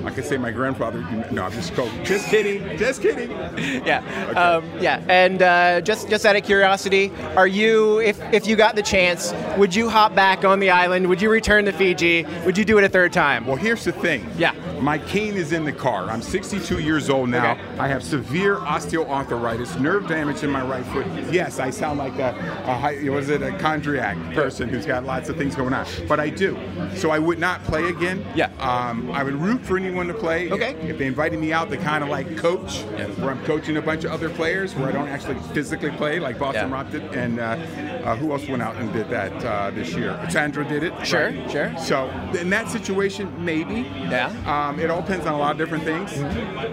I 0.04 0.10
could 0.10 0.24
say 0.24 0.36
my 0.36 0.50
grandfather. 0.50 1.00
No, 1.30 1.44
I'm 1.44 1.52
just 1.52 1.74
joking. 1.74 2.04
Just 2.04 2.28
kidding. 2.28 2.76
Just 2.78 3.02
kidding. 3.02 3.30
yeah, 3.84 3.98
um, 4.36 4.64
yeah. 4.80 5.02
And 5.08 5.42
uh, 5.42 5.80
just 5.80 6.08
just 6.08 6.24
out 6.24 6.36
of 6.36 6.44
curiosity, 6.44 7.12
are 7.36 7.46
you 7.46 8.00
if 8.00 8.20
if 8.32 8.46
you 8.46 8.56
got 8.56 8.76
the 8.76 8.82
chance, 8.82 9.32
would 9.56 9.74
you 9.74 9.88
hop 9.88 10.14
back 10.14 10.44
on 10.44 10.60
the 10.60 10.70
island? 10.70 11.06
Would 11.08 11.20
you 11.20 11.30
return 11.30 11.64
to 11.66 11.72
Fiji? 11.72 12.26
Would 12.44 12.56
you 12.58 12.64
do 12.64 12.75
it 12.78 12.84
a 12.84 12.88
third 12.88 13.12
time? 13.12 13.46
Well, 13.46 13.56
here's 13.56 13.84
the 13.84 13.92
thing. 13.92 14.28
Yeah. 14.36 14.52
My 14.80 14.98
cane 14.98 15.34
is 15.34 15.52
in 15.52 15.64
the 15.64 15.72
car. 15.72 16.10
I'm 16.10 16.22
62 16.22 16.80
years 16.80 17.08
old 17.10 17.28
now. 17.28 17.52
Okay. 17.52 17.62
I 17.78 17.88
have 17.88 18.02
severe 18.02 18.56
osteoarthritis, 18.56 19.80
nerve 19.80 20.06
damage 20.08 20.42
in 20.42 20.50
my 20.50 20.64
right 20.64 20.84
foot. 20.86 21.06
Yes, 21.32 21.58
I 21.58 21.70
sound 21.70 21.98
like 21.98 22.18
a, 22.18 22.34
a 22.66 23.08
was 23.10 23.28
it 23.28 23.42
a 23.42 23.50
chondriac 23.52 24.34
person 24.34 24.68
who's 24.68 24.86
got 24.86 25.04
lots 25.04 25.28
of 25.28 25.36
things 25.36 25.54
going 25.54 25.72
on, 25.72 25.86
but 26.08 26.20
I 26.20 26.28
do. 26.28 26.58
So 26.96 27.10
I 27.10 27.18
would 27.18 27.38
not 27.38 27.62
play 27.64 27.84
again. 27.88 28.24
Yeah. 28.34 28.50
Um, 28.58 29.10
I 29.12 29.22
would 29.22 29.34
root 29.34 29.62
for 29.64 29.76
anyone 29.76 30.06
to 30.08 30.14
play. 30.14 30.50
Okay. 30.50 30.74
If 30.88 30.98
they 30.98 31.06
invited 31.06 31.38
me 31.40 31.52
out 31.52 31.70
to 31.70 31.76
kind 31.76 32.02
of 32.04 32.10
like 32.10 32.36
coach, 32.36 32.82
where 33.16 33.30
I'm 33.30 33.44
coaching 33.44 33.76
a 33.76 33.82
bunch 33.82 34.04
of 34.04 34.12
other 34.12 34.30
players, 34.30 34.74
where 34.74 34.88
I 34.88 34.92
don't 34.92 35.08
actually 35.08 35.38
physically 35.54 35.90
play, 35.92 36.18
like 36.18 36.38
Boston 36.38 36.68
Yeah. 36.68 36.74
Rob 36.74 36.90
did, 36.90 37.02
and 37.14 37.38
uh, 37.40 37.42
uh, 38.04 38.16
who 38.16 38.32
else 38.32 38.46
went 38.48 38.62
out 38.62 38.76
and 38.76 38.92
did 38.92 39.08
that 39.10 39.44
uh, 39.44 39.70
this 39.70 39.94
year? 39.94 40.18
Sandra 40.30 40.66
did 40.66 40.82
it. 40.82 41.06
Sure, 41.06 41.30
right? 41.30 41.50
sure. 41.50 41.76
So 41.78 42.08
in 42.38 42.50
that 42.50 42.68
situation, 42.68 43.32
maybe. 43.44 43.86
Yeah. 44.08 44.26
Um, 44.66 44.80
it 44.80 44.90
all 44.90 45.00
depends 45.00 45.26
on 45.26 45.34
a 45.34 45.38
lot 45.38 45.52
of 45.52 45.58
different 45.58 45.84
things. 45.84 46.12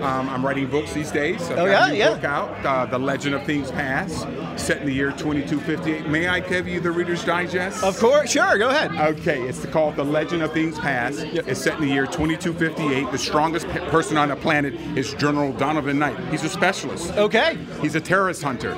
Um, 0.01 0.27
I'm 0.29 0.43
writing 0.45 0.67
books 0.67 0.93
these 0.93 1.11
days. 1.11 1.41
I've 1.51 1.59
Oh, 1.59 1.65
yeah, 1.65 1.91
yeah. 1.91 2.09
book 2.15 2.23
out, 2.23 2.65
uh, 2.65 2.85
The 2.85 2.97
Legend 2.97 3.35
of 3.35 3.43
Things 3.45 3.69
Past, 3.71 4.27
set 4.55 4.77
in 4.79 4.87
the 4.87 4.93
year 4.93 5.11
2258. 5.11 6.07
May 6.09 6.27
I 6.27 6.39
give 6.39 6.67
you 6.67 6.79
the 6.79 6.91
Reader's 6.91 7.23
Digest? 7.23 7.83
Of 7.83 7.99
course, 7.99 8.31
sure. 8.31 8.57
Go 8.57 8.69
ahead. 8.69 8.91
Okay, 9.19 9.41
it's 9.43 9.65
called 9.67 9.95
The 9.95 10.03
Legend 10.05 10.41
of 10.41 10.51
Things 10.53 10.79
Past. 10.79 11.19
It's 11.19 11.61
set 11.61 11.75
in 11.79 11.81
the 11.87 11.93
year 11.93 12.05
2258. 12.07 13.11
The 13.11 13.17
strongest 13.17 13.67
pe- 13.67 13.87
person 13.89 14.17
on 14.17 14.29
the 14.29 14.35
planet 14.35 14.73
is 14.97 15.13
General 15.13 15.53
Donovan 15.53 15.99
Knight. 15.99 16.17
He's 16.31 16.43
a 16.43 16.49
specialist. 16.49 17.11
Okay. 17.13 17.57
He's 17.81 17.95
a 17.95 18.01
terrorist 18.01 18.41
hunter. 18.41 18.73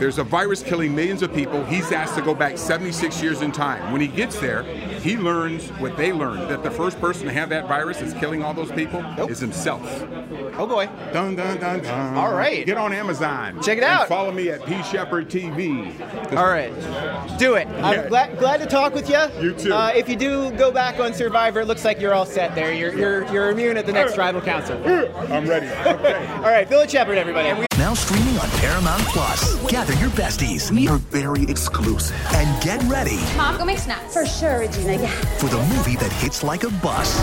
There's 0.00 0.16
a 0.16 0.24
virus 0.24 0.62
killing 0.62 0.94
millions 0.94 1.20
of 1.22 1.34
people. 1.34 1.62
He's 1.66 1.92
asked 1.92 2.14
to 2.14 2.22
go 2.22 2.34
back 2.34 2.56
76 2.56 3.22
years 3.22 3.42
in 3.42 3.52
time. 3.52 3.92
When 3.92 4.00
he 4.00 4.06
gets 4.08 4.40
there, 4.40 4.62
he 4.62 5.18
learns 5.18 5.68
what 5.72 5.98
they 5.98 6.10
learned 6.10 6.50
that 6.50 6.62
the 6.62 6.70
first 6.70 6.98
person 7.02 7.26
to 7.26 7.32
have 7.34 7.50
that 7.50 7.68
virus 7.68 8.00
is 8.00 8.14
killing 8.14 8.42
all 8.42 8.54
those 8.54 8.72
people 8.72 9.02
Nope. 9.18 9.30
is 9.30 9.40
himself. 9.40 9.82
Oh 10.56 10.66
boy. 10.66 10.86
Dun, 11.12 11.36
dun, 11.36 11.58
dun, 11.58 11.80
dun. 11.82 12.16
All 12.16 12.32
right. 12.32 12.64
Get 12.64 12.78
on 12.78 12.94
Amazon. 12.94 13.60
Check 13.62 13.76
it 13.76 13.84
And 13.84 13.92
out. 13.92 14.08
follow 14.08 14.32
me 14.32 14.48
at 14.48 14.64
P 14.64 14.82
Shepherd 14.84 15.28
TV. 15.28 15.92
All 16.34 16.46
right, 16.48 16.72
do 17.38 17.56
it. 17.56 17.68
I'm 17.68 17.92
Yeah. 17.94 18.08
glad, 18.08 18.38
glad 18.38 18.60
to 18.60 18.66
talk 18.66 18.94
with 18.94 19.10
you. 19.10 19.20
You 19.38 19.52
too. 19.52 19.74
Uh, 19.74 19.92
if 19.94 20.08
you 20.08 20.16
do 20.16 20.50
go 20.52 20.70
back 20.70 20.98
on 20.98 21.12
Survivor, 21.12 21.60
it 21.60 21.66
looks 21.66 21.84
like 21.84 22.00
you're 22.00 22.14
all 22.14 22.24
set 22.26 22.54
there. 22.54 22.72
You're 22.72 22.94
you're, 22.96 23.30
you're 23.32 23.50
immune 23.50 23.76
at 23.76 23.84
the 23.84 23.92
next 23.92 24.14
tribal 24.14 24.40
council. 24.40 24.76
I'm 25.30 25.46
ready. 25.46 25.66
Okay. 25.90 26.26
All 26.36 26.40
right, 26.42 26.66
Phillip 26.66 26.88
Sheppard, 26.88 27.18
everybody. 27.18 27.66
And 27.80 27.88
we- 27.88 27.90
Now 27.90 27.94
streaming 27.94 28.38
on 28.38 28.48
Paramount 28.60 29.02
Plus. 29.04 29.54
Gather 29.70 29.94
your 29.94 30.10
besties 30.10 30.70
We 30.70 30.86
are 30.88 30.98
very 30.98 31.44
exclusive. 31.44 32.14
and 32.34 32.62
get 32.62 32.82
ready 32.84 33.18
Mom, 33.36 33.56
go 33.56 33.64
make 33.64 33.78
snacks. 33.78 34.12
For 34.12 34.26
sure, 34.26 34.58
Regina. 34.60 34.92
Yeah. 35.02 35.08
for 35.38 35.46
the 35.46 35.56
movie 35.74 35.96
that 35.96 36.12
hits 36.12 36.42
like 36.42 36.62
a 36.64 36.70
bus 36.82 37.18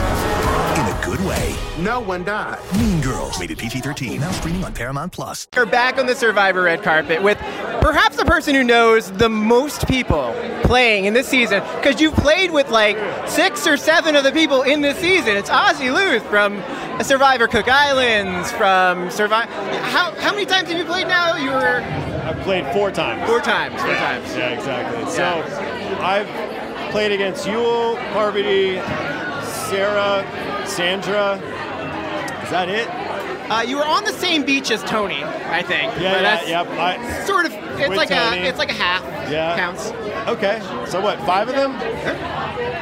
in 0.78 0.86
a 0.86 1.00
good 1.06 1.20
way. 1.26 1.56
No 1.80 2.00
one 2.00 2.24
died. 2.24 2.58
Mean 2.76 3.02
Girls, 3.02 3.40
rated 3.40 3.58
PG-13. 3.60 4.20
Now 4.20 4.32
streaming 4.32 4.64
on 4.66 4.74
Paramount 4.74 5.12
Plus. 5.14 5.48
We're 5.56 5.66
back 5.66 5.98
on 6.00 6.06
the 6.08 6.16
Survivor 6.16 6.64
red 6.64 6.82
carpet 6.84 7.22
with 7.22 7.38
perhaps 7.82 8.18
the 8.18 8.26
person 8.26 8.56
who 8.56 8.64
knows 8.64 9.12
the 9.12 9.30
most 9.30 9.88
people 9.88 10.34
playing 10.64 11.06
in 11.06 11.14
this 11.14 11.28
season, 11.28 11.62
because 11.78 12.02
you've 12.02 12.16
played 12.16 12.52
with 12.52 12.70
like 12.70 12.98
six 13.28 13.66
or 13.68 13.78
seven 13.78 14.16
of 14.16 14.24
the 14.24 14.32
people 14.32 14.64
in 14.64 14.82
this 14.82 14.98
season. 14.98 15.38
It's 15.38 15.50
Ozzy 15.50 15.92
Lusth 15.94 16.26
from 16.28 16.62
Survivor 17.04 17.48
Cook 17.48 17.68
Islands, 17.68 18.51
from 18.51 19.10
Survivor. 19.12 19.51
How, 19.51 20.12
how 20.16 20.32
many 20.32 20.46
times 20.46 20.70
have 20.70 20.77
you 20.77 20.86
played 20.86 21.08
now? 21.08 21.36
You 21.38 21.51
were 21.51 21.82
I've 21.82 22.39
played 22.42 22.66
four 22.74 22.92
times. 22.92 23.27
four 23.30 23.39
times. 23.39 23.80
Four 23.80 23.94
times. 23.96 24.36
Yeah, 24.36 24.50
exactly. 24.50 25.10
So 25.12 25.24
I've 26.04 26.27
played 26.92 27.12
against 27.12 27.46
Yul, 27.46 27.96
Parvati, 28.13 28.75
Sarah, 29.70 30.25
Sandra. 30.68 31.36
Is 32.44 32.50
that 32.51 32.68
it? 32.70 33.07
Uh, 33.50 33.62
you 33.62 33.77
were 33.77 33.86
on 33.86 34.04
the 34.04 34.12
same 34.13 34.44
beach 34.44 34.72
as 34.72 34.84
Tony, 34.84 35.24
I 35.24 35.62
think. 35.63 35.94
Yeah, 35.94 36.13
but 36.13 36.22
yeah, 36.22 36.22
that's 36.22 36.48
yep. 36.50 36.68
I, 36.68 37.25
Sort 37.25 37.46
of. 37.46 37.54
It's 37.80 37.96
like 37.96 38.10
Tony. 38.10 38.39
a. 38.39 38.50
It's 38.50 38.58
like 38.58 38.70
a 38.70 38.74
half. 38.74 39.04
Yeah. 39.32 39.56
Counts. 39.56 39.92
okay. 40.27 40.60
So 40.89 41.00
what? 41.00 41.20
Five 41.22 41.48
of 41.48 41.56
them? 41.56 41.75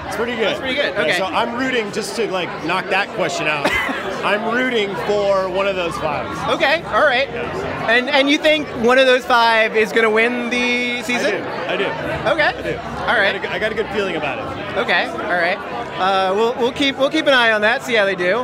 It's 0.07 0.15
pretty 0.15 0.35
good. 0.35 0.47
That's 0.47 0.59
pretty 0.59 0.75
good, 0.75 0.93
Yeah, 0.93 1.01
okay. 1.01 1.17
so 1.17 1.25
I'm 1.25 1.57
rooting 1.57 1.91
just 1.91 2.15
to 2.15 2.31
like 2.31 2.49
knock 2.65 2.85
that 2.89 3.09
question 3.09 3.47
out. 3.47 3.69
I'm 4.25 4.55
rooting 4.55 4.89
for 5.07 5.49
one 5.49 5.67
of 5.67 5.75
those 5.75 5.95
five. 5.97 6.25
Okay. 6.55 6.81
All 6.83 7.05
right. 7.05 7.27
And 7.89 8.09
and 8.09 8.29
you 8.29 8.37
think 8.37 8.67
one 8.83 8.97
of 8.97 9.05
those 9.05 9.25
five 9.25 9.75
is 9.75 9.91
going 9.91 10.03
to 10.03 10.09
win 10.09 10.49
the 10.49 11.03
season? 11.03 11.43
I 11.43 11.77
do. 11.77 11.85
I 11.85 12.23
do. 12.25 12.29
Okay. 12.31 12.43
I 12.43 12.61
do. 12.61 12.77
All 13.01 13.17
right. 13.19 13.35
I 13.35 13.37
got, 13.37 13.45
a, 13.45 13.53
I 13.53 13.59
got 13.59 13.71
a 13.71 13.75
good 13.75 13.87
feeling 13.89 14.15
about 14.15 14.39
it. 14.39 14.77
Okay. 14.77 15.05
All 15.05 15.17
right. 15.17 15.57
Uh, 15.99 16.33
we'll 16.35 16.55
we'll 16.55 16.71
keep 16.73 16.97
we'll 16.97 17.09
keep 17.11 17.27
an 17.27 17.33
eye 17.33 17.51
on 17.51 17.61
that. 17.61 17.83
See 17.83 17.93
how 17.93 18.05
they 18.05 18.15
do. 18.15 18.39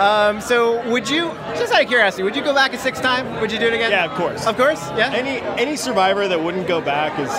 Um, 0.00 0.40
so 0.40 0.86
would 0.90 1.08
you 1.08 1.30
just 1.58 1.72
out 1.72 1.82
of 1.82 1.88
curiosity 1.88 2.22
would 2.22 2.36
you 2.36 2.42
go 2.42 2.54
back 2.54 2.72
a 2.74 2.78
sixth 2.78 3.02
time? 3.02 3.40
Would 3.40 3.50
you 3.52 3.58
do 3.58 3.66
it 3.66 3.74
again? 3.74 3.90
Yeah, 3.90 4.04
of 4.04 4.12
course. 4.12 4.46
Of 4.46 4.56
course. 4.56 4.80
Yeah. 4.96 5.12
Any 5.12 5.40
any 5.60 5.76
survivor 5.76 6.28
that 6.28 6.40
wouldn't 6.42 6.66
go 6.66 6.80
back 6.80 7.18
is 7.18 7.30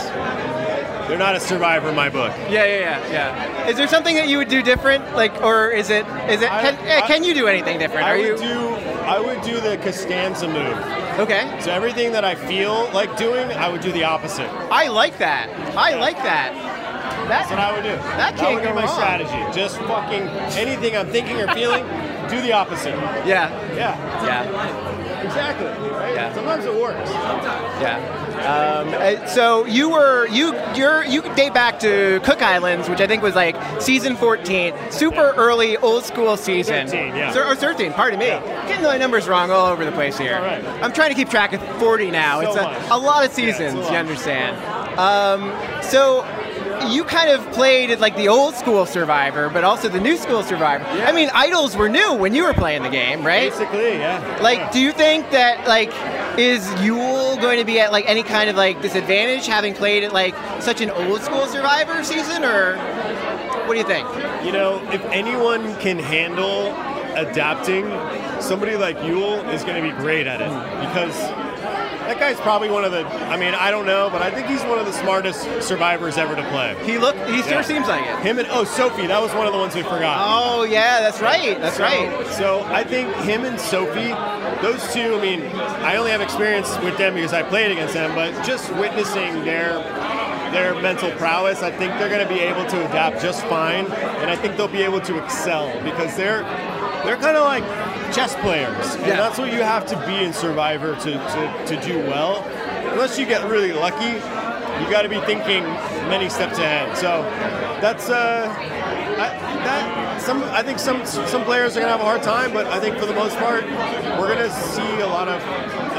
they're 1.07 1.17
not 1.17 1.36
a 1.36 1.39
survivor 1.39 1.89
in 1.89 1.95
my 1.95 2.09
book. 2.09 2.33
yeah, 2.50 2.65
yeah, 2.65 2.79
yeah, 2.79 3.12
yeah. 3.12 3.67
Is 3.69 3.77
there 3.77 3.88
something 3.88 4.15
that 4.15 4.27
you 4.27 4.38
would 4.38 4.50
do 4.50 4.62
different, 4.62 5.15
like, 5.15 5.41
or 5.41 5.69
is 5.69 5.89
it 5.89 6.05
is 6.29 6.41
it 6.41 6.51
I- 6.51 6.62
can, 6.63 6.88
eh, 6.88 6.97
I- 7.03 7.07
can 7.07 7.24
you 7.24 7.33
do 7.33 7.47
anything 7.47 7.79
different? 7.79 8.05
I 8.05 8.12
Are 8.13 8.17
would 8.17 8.27
you 8.27 8.38
do 8.38 8.75
I 9.07 9.19
would 9.19 9.41
do 9.41 9.59
the 9.62 9.77
Costanza 9.77 10.47
move. 10.50 10.77
okay? 11.19 11.50
So 11.62 11.71
everything 11.71 12.12
that 12.12 12.25
I 12.25 12.36
feel 12.36 12.89
like 12.93 13.15
doing, 13.17 13.50
I 13.53 13.69
would 13.69 13.79
do 13.81 13.91
the 13.93 14.03
opposite. 14.03 14.50
I 14.69 14.88
like 14.89 15.17
that. 15.19 15.50
I 15.77 15.95
like 15.95 16.17
that. 16.24 16.51
That's 17.29 17.50
what 17.50 17.59
I 17.59 17.71
would 17.74 17.83
do. 17.83 17.95
That 18.17 18.36
can't 18.36 18.55
would 18.55 18.63
go 18.63 18.69
be 18.69 18.75
my 18.75 18.83
wrong. 18.86 18.93
strategy. 18.95 19.39
Just 19.57 19.77
fucking 19.79 20.24
anything 20.57 20.97
I'm 20.97 21.07
thinking 21.07 21.39
or 21.41 21.47
feeling, 21.53 21.86
do 22.29 22.41
the 22.41 22.51
opposite. 22.53 22.96
yeah, 23.25 23.50
Yeah, 23.75 24.24
yeah, 24.25 25.22
exactly. 25.24 25.65
Right? 25.91 26.13
Yeah. 26.15 26.34
Sometimes 26.34 26.65
it 26.65 26.74
works. 26.74 27.10
yeah. 27.10 28.24
Um, 28.38 28.89
uh, 28.93 29.25
so 29.27 29.65
you 29.65 29.89
were 29.89 30.27
you 30.27 30.53
you're 30.75 31.03
you 31.05 31.22
date 31.36 31.53
back 31.53 31.79
to 31.79 32.19
Cook 32.24 32.41
Islands, 32.41 32.88
which 32.88 33.01
I 33.01 33.07
think 33.07 33.24
was 33.24 33.36
like 33.36 33.55
season 33.81 34.15
14, 34.15 34.74
super 34.91 35.34
early 35.36 35.75
old 35.77 36.03
school 36.05 36.38
season. 36.38 36.88
13, 36.88 37.15
yeah. 37.15 37.50
Or 37.50 37.55
13. 37.55 37.93
Pardon 37.93 38.19
me. 38.19 38.27
Getting 38.27 38.84
my 38.84 38.98
numbers 38.98 39.27
wrong 39.27 39.50
all 39.51 39.65
over 39.67 39.84
the 39.84 39.91
place 39.91 40.17
here. 40.17 40.36
all 40.36 40.41
right. 40.43 40.63
I'm 40.84 40.93
trying 40.93 41.10
to 41.10 41.15
keep 41.15 41.29
track 41.29 41.53
of 41.53 41.62
40 41.79 42.12
now. 42.12 42.41
So 42.41 42.50
it's 42.50 42.89
a, 42.89 42.93
a 42.93 42.98
lot 42.98 43.25
of 43.25 43.31
seasons. 43.31 43.74
it's 43.74 43.88
a 43.89 43.91
you 43.91 43.98
understand? 43.98 45.00
Um, 45.00 45.51
so. 45.84 46.25
You 46.86 47.03
kind 47.03 47.29
of 47.29 47.51
played 47.53 47.98
like 48.00 48.15
the 48.15 48.27
old 48.27 48.55
school 48.55 48.86
Survivor, 48.86 49.50
but 49.50 49.63
also 49.63 49.89
the 49.89 50.00
new 50.00 50.17
school 50.17 50.43
Survivor. 50.43 50.86
I 50.86 51.12
mean, 51.12 51.29
idols 51.34 51.75
were 51.75 51.89
new 51.89 52.13
when 52.13 52.34
you 52.34 52.43
were 52.43 52.53
playing 52.53 52.84
the 52.84 52.89
game, 52.89 53.25
right? 53.25 53.50
Basically, 53.51 53.93
yeah. 53.98 54.39
Like, 54.41 54.60
Yeah. 54.60 54.72
do 54.72 54.79
you 54.79 54.91
think 54.91 55.29
that 55.31 55.67
like 55.67 55.89
is 56.38 56.65
Yul 56.81 57.41
going 57.41 57.57
to 57.60 57.65
be 57.65 57.79
at 57.79 57.91
like 57.91 58.07
any 58.07 58.24
kind 58.24 58.50
of 58.50 58.55
like 58.55 58.81
disadvantage 58.81 59.48
having 59.48 59.74
played 59.74 60.03
at 60.03 60.13
like 60.13 60.36
such 60.62 60.81
an 60.81 60.89
old 60.91 61.22
school 61.22 61.46
Survivor 61.48 62.03
season, 62.03 62.43
or 62.43 62.77
what 63.65 63.74
do 63.74 63.79
you 63.79 63.86
think? 63.86 64.07
You 64.46 64.51
know, 64.51 64.81
if 64.91 65.03
anyone 65.05 65.75
can 65.77 66.00
handle 66.00 66.74
adapting, 67.15 67.86
somebody 68.41 68.75
like 68.75 68.98
Yul 69.00 69.51
is 69.53 69.63
going 69.63 69.84
to 69.84 69.91
be 69.91 69.98
great 69.98 70.27
at 70.27 70.41
it 70.41 70.50
hmm. 70.50 70.79
because 70.88 71.15
that 72.08 72.20
guy's 72.20 72.40
probably 72.40 72.70
one 72.70 72.84
of 72.86 72.92
the. 72.92 73.06
I 73.06 73.38
mean, 73.38 73.54
I 73.54 73.70
don't 73.72 73.86
know, 73.86 74.10
but 74.12 74.22
I 74.22 74.32
think 74.32 74.48
he's 74.48 74.62
one 74.64 74.80
of 74.80 74.86
the 74.86 74.94
smartest 74.94 75.62
survivors 75.62 76.18
ever 76.18 76.36
to 76.36 76.44
play. 76.50 76.76
He 76.86 76.98
look, 76.98 77.16
he 77.28 77.42
sure 77.44 77.52
Yeah. 77.52 77.62
seems 77.62 77.88
like 77.88 78.06
it. 78.06 78.20
Him 78.20 78.40
and 78.40 78.48
oh, 78.52 78.64
Sophie, 78.64 79.08
that 79.08 79.22
was 79.22 79.34
one 79.34 79.46
of 79.48 79.54
the 79.54 79.60
ones 79.60 79.76
we 79.76 79.84
forgot. 79.84 80.18
Oh 80.20 80.64
yeah, 80.64 81.00
that's 81.02 81.22
right, 81.22 81.60
that's 81.60 81.78
So- 81.78 81.84
right. 81.84 82.28
So 82.28 82.64
I 82.66 82.84
think 82.84 83.14
him 83.18 83.46
and 83.46 83.60
Sophie, 83.60 84.14
those 84.62 84.82
two. 84.94 85.16
I 85.18 85.22
mean, 85.22 85.44
I 85.84 85.96
only 85.98 86.12
have 86.12 86.22
experience 86.22 86.70
with 86.80 86.98
them 86.98 87.14
because 87.16 87.34
I 87.34 87.44
played 87.44 87.72
against 87.72 87.94
them, 87.94 88.14
but 88.16 88.32
just 88.46 88.72
witnessing 88.76 89.44
their 89.46 89.74
their 90.52 90.74
mental 90.82 91.12
prowess, 91.12 91.62
I 91.62 91.72
think 91.72 91.92
they're 92.00 92.08
going 92.10 92.26
to 92.26 92.34
be 92.34 92.40
able 92.40 92.66
to 92.70 92.86
adapt 92.90 93.22
just 93.22 93.44
fine, 93.48 93.86
and 93.92 94.32
I 94.32 94.36
think 94.38 94.56
they'll 94.56 94.70
be 94.70 94.82
able 94.82 95.02
to 95.02 95.22
excel 95.24 95.68
because 95.84 96.16
they're 96.16 96.44
they're 97.04 97.18
kind 97.18 97.36
of 97.38 97.44
like 97.44 97.64
chess 98.14 98.36
players, 98.36 98.96
and 98.96 99.08
Yeah. 99.08 99.16
that's 99.18 99.38
what 99.38 99.52
you 99.52 99.62
have 99.62 99.86
to 99.88 99.98
be 100.08 100.24
in 100.24 100.34
Survivor 100.34 100.96
to, 100.96 101.12
to, 101.12 101.64
to 101.78 101.82
do 101.86 102.00
well. 102.00 102.44
Unless 102.92 103.18
you 103.20 103.26
get 103.26 103.48
really 103.50 103.74
lucky, 103.74 104.06
you 104.84 104.92
got 104.92 105.02
to 105.04 105.10
be 105.10 105.20
thinking 105.22 105.64
many 106.10 106.30
steps 106.30 106.58
ahead. 106.58 106.96
So 106.98 107.22
that's 107.82 108.10
uh, 108.10 108.48
I, 108.58 109.28
that 109.66 110.22
some 110.22 110.44
I 110.46 110.64
think 110.64 110.80
some 110.80 111.06
some 111.06 111.44
players 111.44 111.76
are 111.76 111.80
gonna 111.82 111.92
have 111.92 112.02
a 112.02 112.06
hard 112.06 112.24
time, 112.24 112.54
but 112.54 112.66
I 112.68 112.80
think 112.80 112.98
for 112.98 113.06
the 113.06 113.14
most 113.14 113.38
part, 113.38 113.64
we're 114.20 114.34
gonna 114.34 114.50
see 114.50 115.00
a 115.02 115.08
lot 115.08 115.28
of 115.28 115.42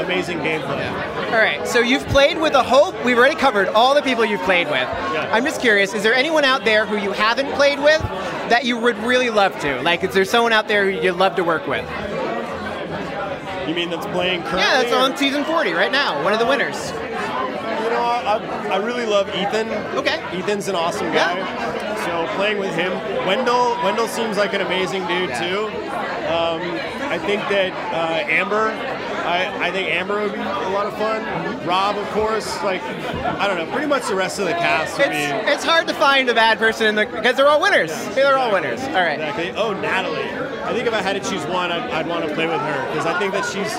amazing 0.03 0.39
gameplay. 0.39 0.87
All 1.31 1.37
right, 1.37 1.65
so 1.67 1.79
you've 1.79 2.05
played 2.07 2.37
with 2.39 2.53
a 2.53 2.63
whole. 2.63 2.91
We've 3.03 3.17
already 3.17 3.35
covered 3.35 3.67
all 3.69 3.93
the 3.93 4.01
people 4.01 4.25
you've 4.25 4.41
played 4.41 4.67
with. 4.67 4.75
Yeah. 5.13 5.29
I'm 5.31 5.45
just 5.45 5.61
curious: 5.61 5.93
is 5.93 6.03
there 6.03 6.13
anyone 6.13 6.43
out 6.43 6.65
there 6.65 6.85
who 6.85 6.97
you 6.97 7.11
haven't 7.11 7.51
played 7.53 7.79
with 7.79 8.01
that 8.49 8.65
you 8.65 8.77
would 8.77 8.97
really 8.99 9.29
love 9.29 9.59
to? 9.61 9.81
Like, 9.81 10.03
is 10.03 10.13
there 10.13 10.25
someone 10.25 10.53
out 10.53 10.67
there 10.67 10.89
who 10.89 11.01
you'd 11.01 11.15
love 11.15 11.35
to 11.35 11.43
work 11.43 11.67
with? 11.67 11.85
You 13.67 13.75
mean 13.75 13.89
that's 13.91 14.07
playing 14.07 14.41
currently? 14.41 14.61
Yeah, 14.61 14.81
that's 14.81 14.91
or- 14.91 14.99
on 14.99 15.15
season 15.15 15.43
40 15.45 15.73
right 15.73 15.91
now. 15.91 16.23
One 16.23 16.33
of 16.33 16.39
the 16.39 16.45
winners. 16.45 16.89
You 16.89 17.89
know, 17.95 18.03
I, 18.03 18.69
I, 18.71 18.77
really 18.77 19.05
love 19.05 19.29
Ethan. 19.29 19.69
Okay. 19.95 20.19
Ethan's 20.37 20.67
an 20.67 20.75
awesome 20.75 21.07
guy. 21.13 21.37
Yeah. 21.37 22.05
So 22.05 22.35
playing 22.35 22.57
with 22.57 22.73
him, 22.73 22.91
Wendell. 23.27 23.77
Wendell 23.83 24.07
seems 24.07 24.37
like 24.37 24.53
an 24.53 24.61
amazing 24.61 25.05
dude 25.07 25.29
too. 25.35 25.67
Um, 26.29 26.61
I 27.09 27.19
think 27.19 27.41
that 27.49 27.71
uh, 27.93 28.29
Amber. 28.29 28.98
I, 29.29 29.67
I 29.67 29.71
think 29.71 29.89
Amber 29.89 30.21
would 30.23 30.33
be 30.33 30.39
a 30.39 30.43
lot 30.43 30.87
of 30.87 30.93
fun. 30.97 31.23
Rob, 31.67 31.97
of 31.97 32.07
course. 32.09 32.47
Like 32.63 32.81
I 32.81 33.47
don't 33.47 33.57
know. 33.57 33.71
Pretty 33.71 33.87
much 33.87 34.07
the 34.07 34.15
rest 34.15 34.39
of 34.39 34.45
the 34.45 34.53
cast 34.53 34.97
would 34.97 35.09
be. 35.09 35.15
It's, 35.15 35.57
it's 35.57 35.63
hard 35.63 35.87
to 35.87 35.93
find 35.93 36.29
a 36.29 36.33
bad 36.33 36.57
person 36.57 36.87
in 36.87 36.95
the 36.95 37.05
because 37.05 37.35
they're 37.37 37.47
all 37.47 37.61
winners. 37.61 37.91
They're 38.15 38.37
all 38.37 38.51
winners. 38.51 38.81
All 38.81 38.93
right. 38.93 39.19
Exactly. 39.19 39.51
Oh, 39.51 39.73
Natalie. 39.73 40.48
I 40.69 40.73
think 40.73 40.87
if 40.87 40.93
I 40.93 41.01
had 41.01 41.21
to 41.21 41.29
choose 41.29 41.43
one, 41.47 41.71
I'd, 41.71 41.89
I'd 41.89 42.07
want 42.07 42.27
to 42.27 42.33
play 42.35 42.45
with 42.45 42.61
her 42.61 42.87
because 42.91 43.07
I 43.07 43.17
think 43.17 43.33
that 43.33 43.43
she's 43.43 43.73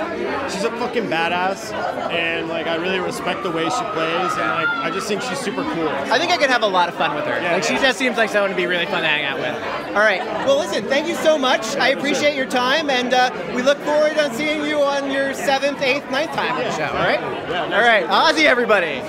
she's 0.52 0.64
a 0.64 0.70
fucking 0.72 1.04
badass, 1.04 1.72
and 2.10 2.48
like 2.48 2.66
I 2.66 2.74
really 2.74 2.98
respect 2.98 3.44
the 3.44 3.50
way 3.50 3.62
she 3.62 3.84
plays, 3.94 4.32
and 4.32 4.50
like 4.58 4.68
I 4.68 4.90
just 4.92 5.06
think 5.06 5.22
she's 5.22 5.38
super 5.38 5.62
cool. 5.62 5.88
I 5.88 6.18
think 6.18 6.32
I 6.32 6.36
could 6.36 6.50
have 6.50 6.64
a 6.64 6.66
lot 6.66 6.88
of 6.88 6.96
fun 6.96 7.14
with 7.14 7.26
her. 7.26 7.40
Yeah, 7.40 7.52
like 7.52 7.62
she 7.62 7.74
just 7.76 7.96
seems 7.96 8.16
like 8.16 8.28
someone 8.28 8.50
to 8.50 8.56
be 8.56 8.66
really 8.66 8.86
fun 8.86 9.02
to 9.02 9.08
hang 9.08 9.24
out 9.24 9.38
with. 9.38 9.54
All 9.94 10.02
right. 10.02 10.20
Well, 10.44 10.58
listen. 10.58 10.84
Thank 10.86 11.06
you 11.06 11.14
so 11.14 11.38
much. 11.38 11.76
I 11.76 11.90
appreciate 11.90 12.34
your 12.34 12.46
time, 12.46 12.90
and 12.90 13.14
uh, 13.14 13.30
we 13.54 13.62
look 13.62 13.78
forward 13.78 14.14
to 14.14 14.34
seeing 14.34 14.64
you 14.66 14.82
on 14.82 15.12
your 15.12 15.32
seventh, 15.32 15.80
eighth, 15.82 16.10
ninth 16.10 16.32
time 16.32 16.56
on 16.56 16.64
the 16.64 16.72
show. 16.72 16.86
All 16.86 17.06
right. 17.06 17.22
All 17.22 17.82
right. 17.82 18.04
Ozzy, 18.06 18.44
everybody. 18.46 19.00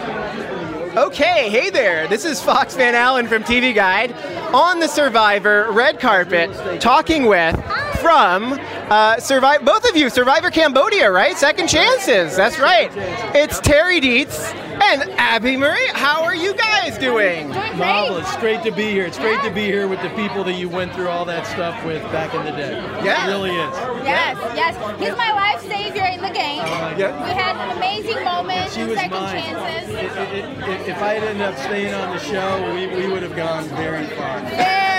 Okay, 0.95 1.49
hey 1.49 1.69
there. 1.69 2.05
This 2.09 2.25
is 2.25 2.41
Fox 2.41 2.75
Van 2.75 2.95
Allen 2.95 3.25
from 3.25 3.45
TV 3.45 3.73
Guide 3.73 4.11
on 4.53 4.81
the 4.81 4.89
Survivor 4.89 5.71
red 5.71 6.01
carpet, 6.01 6.81
talking 6.81 7.27
with 7.27 7.55
from 8.01 8.59
uh, 8.89 9.17
Survivor. 9.17 9.63
Both 9.63 9.87
of 9.89 9.95
you, 9.95 10.09
Survivor 10.09 10.51
Cambodia, 10.51 11.09
right? 11.09 11.37
Second 11.37 11.69
chances. 11.69 12.35
That's 12.35 12.59
right. 12.59 12.91
It's 13.33 13.61
Terry 13.61 14.01
Deitz 14.01 14.53
and 14.83 15.03
Abby 15.17 15.57
Marie. 15.57 15.87
How 15.93 16.23
are 16.23 16.35
you 16.35 16.53
guys 16.55 16.97
doing? 16.97 17.49
Marvelous. 17.49 18.27
It's 18.27 18.37
great 18.37 18.63
to 18.63 18.71
be 18.71 18.89
here. 18.91 19.05
It's 19.05 19.17
great 19.19 19.41
to 19.43 19.51
be 19.51 19.61
here 19.65 19.87
with 19.87 20.01
the 20.01 20.09
people 20.09 20.43
that 20.45 20.53
you 20.53 20.69
went 20.69 20.93
through 20.93 21.09
all 21.09 21.25
that 21.25 21.45
stuff 21.47 21.83
with 21.85 22.01
back 22.11 22.33
in 22.33 22.43
the 22.43 22.51
day. 22.51 22.73
Yeah. 23.03 23.25
It 23.27 23.29
really 23.31 23.51
is. 23.51 23.75
Yes, 24.05 24.37
yes. 24.55 24.99
He's 24.99 25.15
my 25.15 25.31
life 25.31 25.61
savior 25.61 26.05
in 26.05 26.21
the 26.21 26.29
game. 26.31 26.61
Uh, 26.61 26.95
yeah. 26.97 27.23
We 27.23 27.31
had 27.31 27.55
an 27.55 27.77
amazing 27.77 28.23
moment 28.23 28.71
She 28.71 28.81
and 28.81 28.89
was 28.89 28.99
second 28.99 29.11
mine. 29.21 29.43
chances. 29.43 29.89
If, 29.95 30.17
if, 30.17 30.67
if, 30.67 30.87
if 30.89 30.97
I 31.01 31.13
had 31.13 31.23
ended 31.23 31.41
up 31.47 31.57
staying 31.57 31.93
on 31.93 32.15
the 32.15 32.19
show, 32.23 32.73
we, 32.73 32.87
we 32.87 33.11
would 33.11 33.23
have 33.23 33.35
gone 33.35 33.63
very 33.75 34.05
far. 34.07 34.41
Very. 34.41 34.90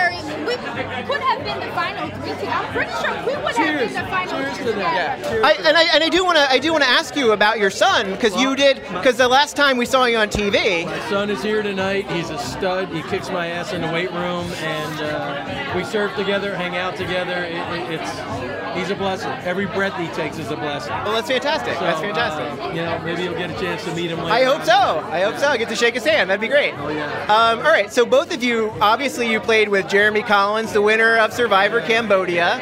We 0.52 1.02
could 1.08 1.20
have 1.20 1.44
been 1.44 1.60
the 1.60 1.74
final 1.74 2.08
three. 2.10 2.30
together. 2.30 2.50
I'm 2.50 2.72
pretty 2.72 2.92
sure 2.92 3.26
we 3.26 3.42
would 3.42 3.56
have 3.56 3.78
been 3.80 3.92
the 3.94 4.10
final 4.10 4.38
Cheers 4.38 4.56
three 4.58 4.66
to 4.66 4.72
that. 4.72 5.16
together. 5.18 5.44
I, 5.44 5.52
and 5.52 5.76
I 5.76 5.82
and 5.94 6.04
I 6.04 6.08
do 6.08 6.24
want 6.24 6.36
to 6.36 6.50
I 6.50 6.58
do 6.58 6.72
want 6.72 6.84
to 6.84 6.90
ask 6.90 7.16
you 7.16 7.32
about 7.32 7.58
your 7.58 7.70
son 7.70 8.10
because 8.10 8.36
you 8.36 8.54
did 8.56 8.82
because 8.82 9.16
the 9.16 9.28
last 9.28 9.56
time 9.56 9.76
we 9.76 9.86
saw 9.86 10.04
you 10.04 10.18
on 10.18 10.28
TV. 10.28 10.84
My 10.84 11.08
son 11.08 11.30
is 11.30 11.42
here 11.42 11.62
tonight. 11.62 12.10
He's 12.10 12.30
a 12.30 12.38
stud. 12.38 12.88
He 12.90 13.02
kicks 13.04 13.30
my 13.30 13.46
ass 13.48 13.72
in 13.72 13.80
the 13.80 13.90
weight 13.90 14.10
room, 14.12 14.46
and 14.52 15.00
uh, 15.00 15.72
we 15.76 15.84
surf 15.84 16.14
together, 16.16 16.54
hang 16.54 16.76
out 16.76 16.96
together. 16.96 17.44
It, 17.44 17.54
it, 17.92 18.00
it's 18.00 18.61
he's 18.74 18.90
a 18.90 18.94
blessing. 18.94 19.30
Every 19.44 19.66
breath 19.66 19.96
he 19.98 20.08
takes 20.08 20.38
is 20.38 20.50
a 20.50 20.56
blessing. 20.56 20.92
Well, 21.04 21.12
that's 21.12 21.28
fantastic. 21.28 21.74
So, 21.74 21.80
that's 21.80 22.00
fantastic. 22.00 22.60
uh, 22.64 22.68
you 22.70 22.82
know, 22.82 22.98
maybe 23.04 23.22
you'll 23.24 23.34
get 23.34 23.50
a 23.50 23.54
chance 23.60 23.84
to 23.84 23.94
meet 23.94 24.10
him 24.10 24.18
later. 24.20 24.32
I 24.32 24.44
hope 24.44 24.62
so. 24.64 24.72
I 24.72 25.20
hope 25.22 25.38
so. 25.38 25.48
I 25.48 25.56
get 25.56 25.68
to 25.68 25.76
shake 25.76 25.94
his 25.94 26.04
hand. 26.04 26.30
That'd 26.30 26.40
be 26.40 26.48
great. 26.48 26.74
Oh 26.78 26.88
yeah. 26.88 27.22
Um, 27.24 27.58
all 27.58 27.70
right. 27.70 27.92
So 27.92 28.04
both 28.06 28.32
of 28.32 28.42
you, 28.42 28.70
obviously, 28.80 29.30
you 29.30 29.40
played 29.40 29.68
with 29.68 29.88
Jeremy 29.88 30.22
Collins, 30.22 30.72
the 30.72 30.82
winner 30.82 31.16
of 31.18 31.32
Survivor 31.32 31.80
Cambodia. 31.80 32.54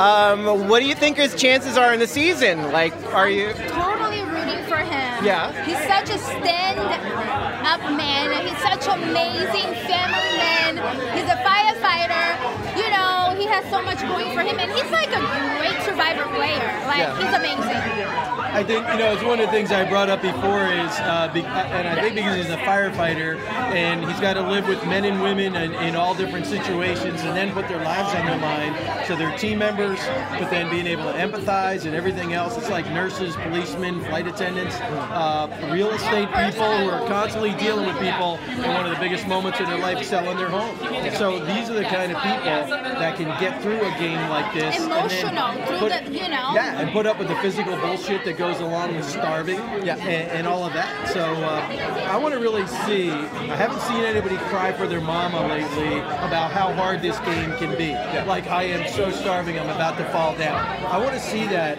Um, 0.00 0.68
what 0.68 0.80
do 0.80 0.86
you 0.86 0.94
think 0.94 1.16
his 1.16 1.34
chances 1.34 1.76
are 1.76 1.92
in 1.92 2.00
the 2.00 2.06
season? 2.06 2.72
Like, 2.72 2.94
are 3.14 3.28
you? 3.28 3.52
Totally 3.52 4.22
rooting 4.22 4.64
for 4.66 4.76
him. 4.76 5.24
Yeah. 5.24 5.52
He's 5.64 5.78
such 5.86 6.10
a 6.10 6.18
stand-up 7.66 7.96
man. 7.96 8.46
He's 8.46 8.58
such 8.58 8.86
an 8.86 9.02
amazing 9.02 9.74
family 9.90 10.30
man. 10.38 10.76
He's 11.16 11.28
a 11.30 11.36
firefighter. 11.42 12.76
You 12.76 12.90
know, 12.90 13.34
he 13.38 13.46
has 13.46 13.64
so 13.70 13.82
much 13.82 14.00
going 14.02 14.34
for 14.34 14.42
him, 14.42 14.58
and 14.58 14.70
he's 14.70 14.90
like 14.90 15.08
a 15.08 15.20
great 15.58 15.82
Survivor 15.84 16.24
player. 16.36 16.86
Like 16.86 16.98
Yeah. 16.98 17.16
he's 17.18 17.34
amazing. 17.34 18.35
I 18.56 18.64
think 18.64 18.88
you 18.88 18.96
know 18.96 19.12
it's 19.12 19.22
one 19.22 19.38
of 19.38 19.44
the 19.44 19.52
things 19.52 19.70
I 19.70 19.86
brought 19.86 20.08
up 20.08 20.22
before 20.22 20.64
is, 20.64 20.90
uh, 21.00 21.30
be, 21.34 21.40
and 21.44 21.86
I 21.86 22.00
think 22.00 22.14
because 22.14 22.36
he's 22.36 22.48
a 22.48 22.56
firefighter 22.56 23.38
and 23.76 24.02
he's 24.08 24.18
got 24.18 24.32
to 24.34 24.40
live 24.40 24.66
with 24.66 24.82
men 24.86 25.04
and 25.04 25.20
women 25.20 25.54
in, 25.54 25.74
in 25.74 25.94
all 25.94 26.14
different 26.14 26.46
situations, 26.46 27.20
and 27.20 27.36
then 27.36 27.52
put 27.52 27.68
their 27.68 27.84
lives 27.84 28.14
on 28.14 28.24
their 28.24 28.38
line. 28.38 29.04
So 29.06 29.14
they're 29.14 29.36
team 29.36 29.58
members, 29.58 29.98
but 30.30 30.48
then 30.48 30.70
being 30.70 30.86
able 30.86 31.04
to 31.04 31.18
empathize 31.18 31.84
and 31.84 31.94
everything 31.94 32.32
else. 32.32 32.56
It's 32.56 32.70
like 32.70 32.86
nurses, 32.86 33.36
policemen, 33.36 34.00
flight 34.06 34.26
attendants, 34.26 34.76
uh, 34.80 35.48
real 35.70 35.90
estate 35.90 36.28
people 36.32 36.78
who 36.78 36.88
are 36.88 37.06
constantly 37.08 37.52
dealing 37.56 37.84
with 37.86 37.98
people 37.98 38.38
in 38.48 38.72
one 38.72 38.86
of 38.86 38.90
the 38.90 38.98
biggest 39.00 39.26
moments 39.26 39.60
of 39.60 39.66
their 39.66 39.78
life, 39.78 40.02
selling 40.02 40.38
their 40.38 40.48
home. 40.48 40.78
So 41.18 41.44
these 41.44 41.68
are 41.68 41.74
the 41.74 41.84
kind 41.84 42.10
of 42.10 42.22
people 42.22 42.70
that 42.96 43.18
can 43.18 43.38
get 43.38 43.60
through 43.60 43.80
a 43.82 43.90
game 43.98 44.30
like 44.30 44.54
this. 44.54 44.76
and 44.80 44.90
then 44.90 44.98
Emotional 44.98 45.52
through 45.66 45.78
put- 45.78 46.04
the, 46.06 46.10
you 46.10 46.28
know. 46.30 46.52
yeah, 46.54 46.80
and 46.80 46.90
put 46.92 47.04
up 47.04 47.18
with 47.18 47.28
the 47.28 47.36
physical 47.36 47.76
bullshit 47.76 48.24
that 48.24 48.38
goes 48.38 48.45
along 48.60 48.94
with 48.94 49.04
starving 49.08 49.58
Yeah. 49.84 49.96
and, 49.96 50.30
and 50.30 50.46
all 50.46 50.64
of 50.64 50.72
that. 50.72 51.08
So 51.08 51.20
uh, 51.22 52.08
I 52.10 52.16
want 52.16 52.34
to 52.34 52.40
really 52.40 52.66
see. 52.86 53.10
I 53.10 53.56
haven't 53.56 53.80
seen 53.82 54.04
anybody 54.04 54.36
cry 54.48 54.72
for 54.72 54.86
their 54.86 55.00
mama 55.00 55.46
lately 55.48 55.98
about 55.98 56.52
how 56.52 56.72
hard 56.72 57.02
this 57.02 57.18
game 57.20 57.52
can 57.56 57.76
be. 57.76 57.92
Like 58.26 58.46
I 58.48 58.64
am 58.64 58.88
so 58.92 59.10
starving, 59.10 59.58
I'm 59.58 59.68
about 59.68 59.96
to 59.98 60.04
fall 60.10 60.34
down. 60.36 60.56
I 60.86 60.98
want 60.98 61.12
to 61.12 61.20
see 61.20 61.44
that 61.46 61.76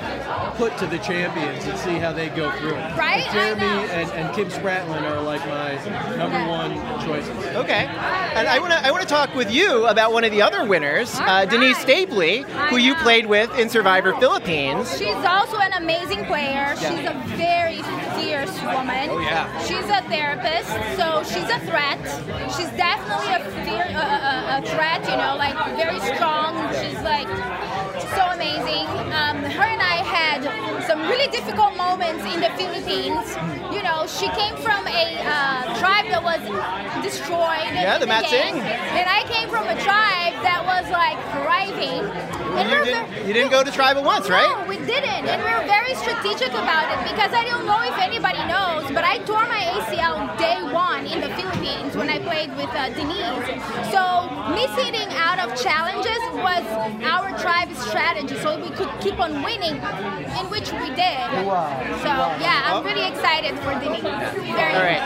put 0.57 0.77
to 0.77 0.87
the 0.87 0.97
champions 0.99 1.65
and 1.65 1.77
see 1.79 1.95
how 1.97 2.11
they 2.13 2.29
go 2.29 2.51
through 2.57 2.75
it. 2.75 2.97
Right? 2.97 3.23
Like 3.23 3.31
Jeremy 3.31 3.65
and, 3.91 4.09
and 4.11 4.35
Kim 4.35 4.49
Spradlin 4.49 5.01
are 5.03 5.21
like 5.21 5.45
my 5.47 5.73
number 6.15 6.47
one 6.49 6.71
choices. 7.05 7.35
Okay. 7.55 7.85
And 7.87 8.47
I 8.47 8.59
want 8.59 8.71
to 8.73 8.85
I 8.85 8.91
want 8.91 9.03
to 9.03 9.09
talk 9.09 9.33
with 9.35 9.51
you 9.51 9.85
about 9.87 10.11
one 10.13 10.23
of 10.23 10.31
the 10.31 10.41
other 10.41 10.65
winners, 10.65 11.13
uh, 11.21 11.45
Denise 11.45 11.77
Stapley, 11.77 12.43
who 12.69 12.77
you 12.77 12.95
played 12.95 13.25
with 13.25 13.49
in 13.57 13.69
Survivor 13.69 14.13
Philippines. 14.19 14.89
She's 14.97 15.15
also 15.25 15.57
an 15.57 15.73
amazing 15.73 16.25
player. 16.25 16.56
She's 16.77 17.05
a 17.05 17.13
very 17.37 17.81
fierce 18.17 18.55
woman. 18.61 19.09
Oh, 19.09 19.19
yeah. 19.19 19.45
She's 19.61 19.85
a 19.85 20.01
therapist, 20.09 20.69
so 20.97 21.23
she's 21.23 21.49
a 21.49 21.59
threat. 21.69 22.01
She's 22.55 22.71
definitely 22.73 23.29
a, 23.33 23.41
fear, 23.65 23.85
a, 23.93 24.07
a, 24.31 24.33
a 24.57 24.61
threat, 24.65 25.01
you 25.09 25.17
know, 25.17 25.35
like 25.37 25.55
very 25.77 25.99
strong. 26.15 26.57
She's 26.81 27.01
like 27.01 27.29
so 28.17 28.23
amazing. 28.33 28.87
Um, 29.13 29.37
her 29.57 29.67
and 29.69 29.81
I 29.81 29.86
some 30.87 31.01
really 31.07 31.27
difficult 31.31 31.75
moments 31.75 32.23
in 32.25 32.39
the 32.39 32.49
Philippines. 32.59 33.27
You 33.73 33.83
know, 33.83 34.07
she 34.07 34.29
came 34.39 34.55
from 34.57 34.87
a 34.87 35.19
uh, 35.19 35.79
tribe 35.79 36.07
that 36.13 36.23
was 36.23 36.41
destroyed. 37.03 37.69
Yeah, 37.75 37.97
the 37.97 38.05
Matsing. 38.05 38.59
And 38.59 39.07
I 39.09 39.23
came 39.27 39.49
from 39.49 39.67
a 39.67 39.77
tribe 39.83 40.35
that 40.43 40.63
was 40.65 40.85
like 40.91 41.17
thriving. 41.35 42.03
And 42.57 42.69
You 42.71 42.83
didn't, 42.83 43.27
you 43.27 43.33
didn't 43.33 43.51
go 43.51 43.63
to 43.63 43.71
tribal 43.71 44.03
once, 44.03 44.29
right? 44.29 44.49
no, 44.49 44.65
we 44.67 44.77
didn't, 44.77 45.29
and 45.29 45.43
we 45.43 45.49
were 45.51 45.67
very 45.67 45.93
strategic 45.95 46.49
about 46.49 46.89
it 46.89 46.99
because 47.11 47.31
I 47.33 47.45
don't 47.45 47.65
know 47.67 47.81
if 47.83 47.97
anybody 47.99 48.39
knows, 48.49 48.89
but 48.95 49.03
I 49.03 49.19
tore 49.29 49.45
my 49.45 49.61
ACL 49.77 50.25
day 50.39 50.57
one 50.73 51.05
in 51.05 51.21
the 51.21 51.29
Philippines 51.35 51.95
when 51.95 52.09
I 52.09 52.17
played 52.19 52.49
with 52.57 52.71
uh, 52.73 52.89
Denise. 52.97 53.45
So 53.93 54.31
missing 54.57 54.95
out 55.21 55.37
of 55.39 55.53
challenges 55.61 56.17
was 56.33 56.65
our 57.03 57.37
tribe's 57.37 57.77
strategy, 57.77 58.35
so 58.37 58.59
we 58.59 58.69
could 58.71 58.89
keep 59.01 59.19
on 59.19 59.43
winning, 59.43 59.77
in 60.39 60.49
which 60.49 60.71
we 60.71 60.87
did. 60.89 61.17
So 62.01 62.11
yeah, 62.39 62.71
I'm 62.73 62.83
really 62.85 63.07
excited 63.07 63.57
for 63.59 63.73
Denise. 63.79 64.01
Very 64.01 64.73
All 64.73 64.81
right. 64.81 65.01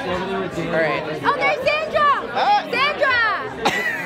All 0.57 0.71
right. 0.71 1.21
Oh, 1.23 1.35
there's 1.37 1.61
Sandra! 1.67 2.11
Sandra! 2.71 3.17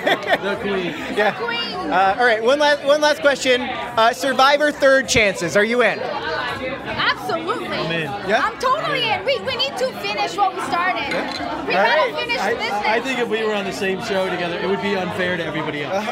The 0.46 0.56
queen. 0.62 0.94
Yeah. 1.18 1.32
Queen! 1.34 1.90
Uh, 1.92 2.16
all 2.20 2.26
right. 2.26 2.44
One 2.44 2.60
last 2.60 2.84
one 2.84 3.02
last 3.02 3.22
question. 3.22 3.62
Uh, 3.62 4.14
Survivor 4.14 4.72
third 4.72 5.10
chances. 5.10 5.58
Are 5.58 5.64
you 5.64 5.82
in? 5.82 6.00
Absolutely. 6.00 7.68
I'm 7.78 7.92
in. 7.92 8.30
Yeah? 8.30 8.42
I'm 8.44 8.60
totally 8.60 9.04
in. 9.10 9.26
We, 9.26 9.40
we 9.40 9.56
need 9.56 9.76
to 9.78 9.92
finish 10.00 10.36
what 10.38 10.54
we 10.54 10.62
started. 10.62 11.10
We 11.10 11.18
All 11.18 11.84
gotta 11.84 12.12
right. 12.12 12.16
finish 12.16 12.40
I, 12.40 12.54
business. 12.54 12.72
I 12.72 13.00
think 13.02 13.20
if 13.20 13.30
we 13.30 13.44
were 13.44 13.54
on 13.54 13.66
the 13.66 13.74
same 13.74 14.02
show 14.04 14.30
together, 14.30 14.60
it 14.60 14.68
would 14.68 14.82
be 14.82 14.96
unfair 14.96 15.38
to 15.38 15.44
everybody 15.44 15.84
else. 15.84 16.06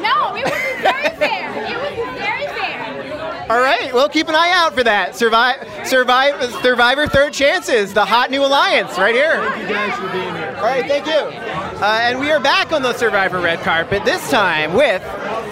no, 0.00 0.34
it 0.36 0.44
would 0.44 0.54
be 0.54 0.82
very 0.82 1.10
fair. 1.16 1.50
It 1.50 1.76
would 1.80 1.96
be 1.96 2.02
very 2.02 2.18
fair. 2.18 2.19
All 3.50 3.60
right. 3.60 3.92
Well, 3.92 4.08
keep 4.08 4.28
an 4.28 4.36
eye 4.36 4.52
out 4.54 4.74
for 4.74 4.84
that. 4.84 5.16
Survive, 5.16 5.66
survive, 5.84 6.40
Survivor 6.62 7.08
third 7.08 7.32
chances. 7.32 7.92
The 7.92 8.04
hot 8.04 8.30
new 8.30 8.44
alliance 8.44 8.96
right 8.96 9.12
here. 9.12 9.40
Thank 9.40 9.62
you 9.62 9.74
guys 9.74 9.98
for 9.98 10.08
being 10.12 10.36
here. 10.36 10.54
All 10.58 10.62
right. 10.62 10.86
Thank 10.86 11.06
you. 11.06 11.49
Uh, 11.80 11.98
and 12.02 12.20
we 12.20 12.30
are 12.30 12.38
back 12.40 12.72
on 12.72 12.82
the 12.82 12.92
Survivor 12.92 13.40
red 13.40 13.58
carpet. 13.60 14.04
This 14.04 14.28
time 14.30 14.74
with 14.74 15.00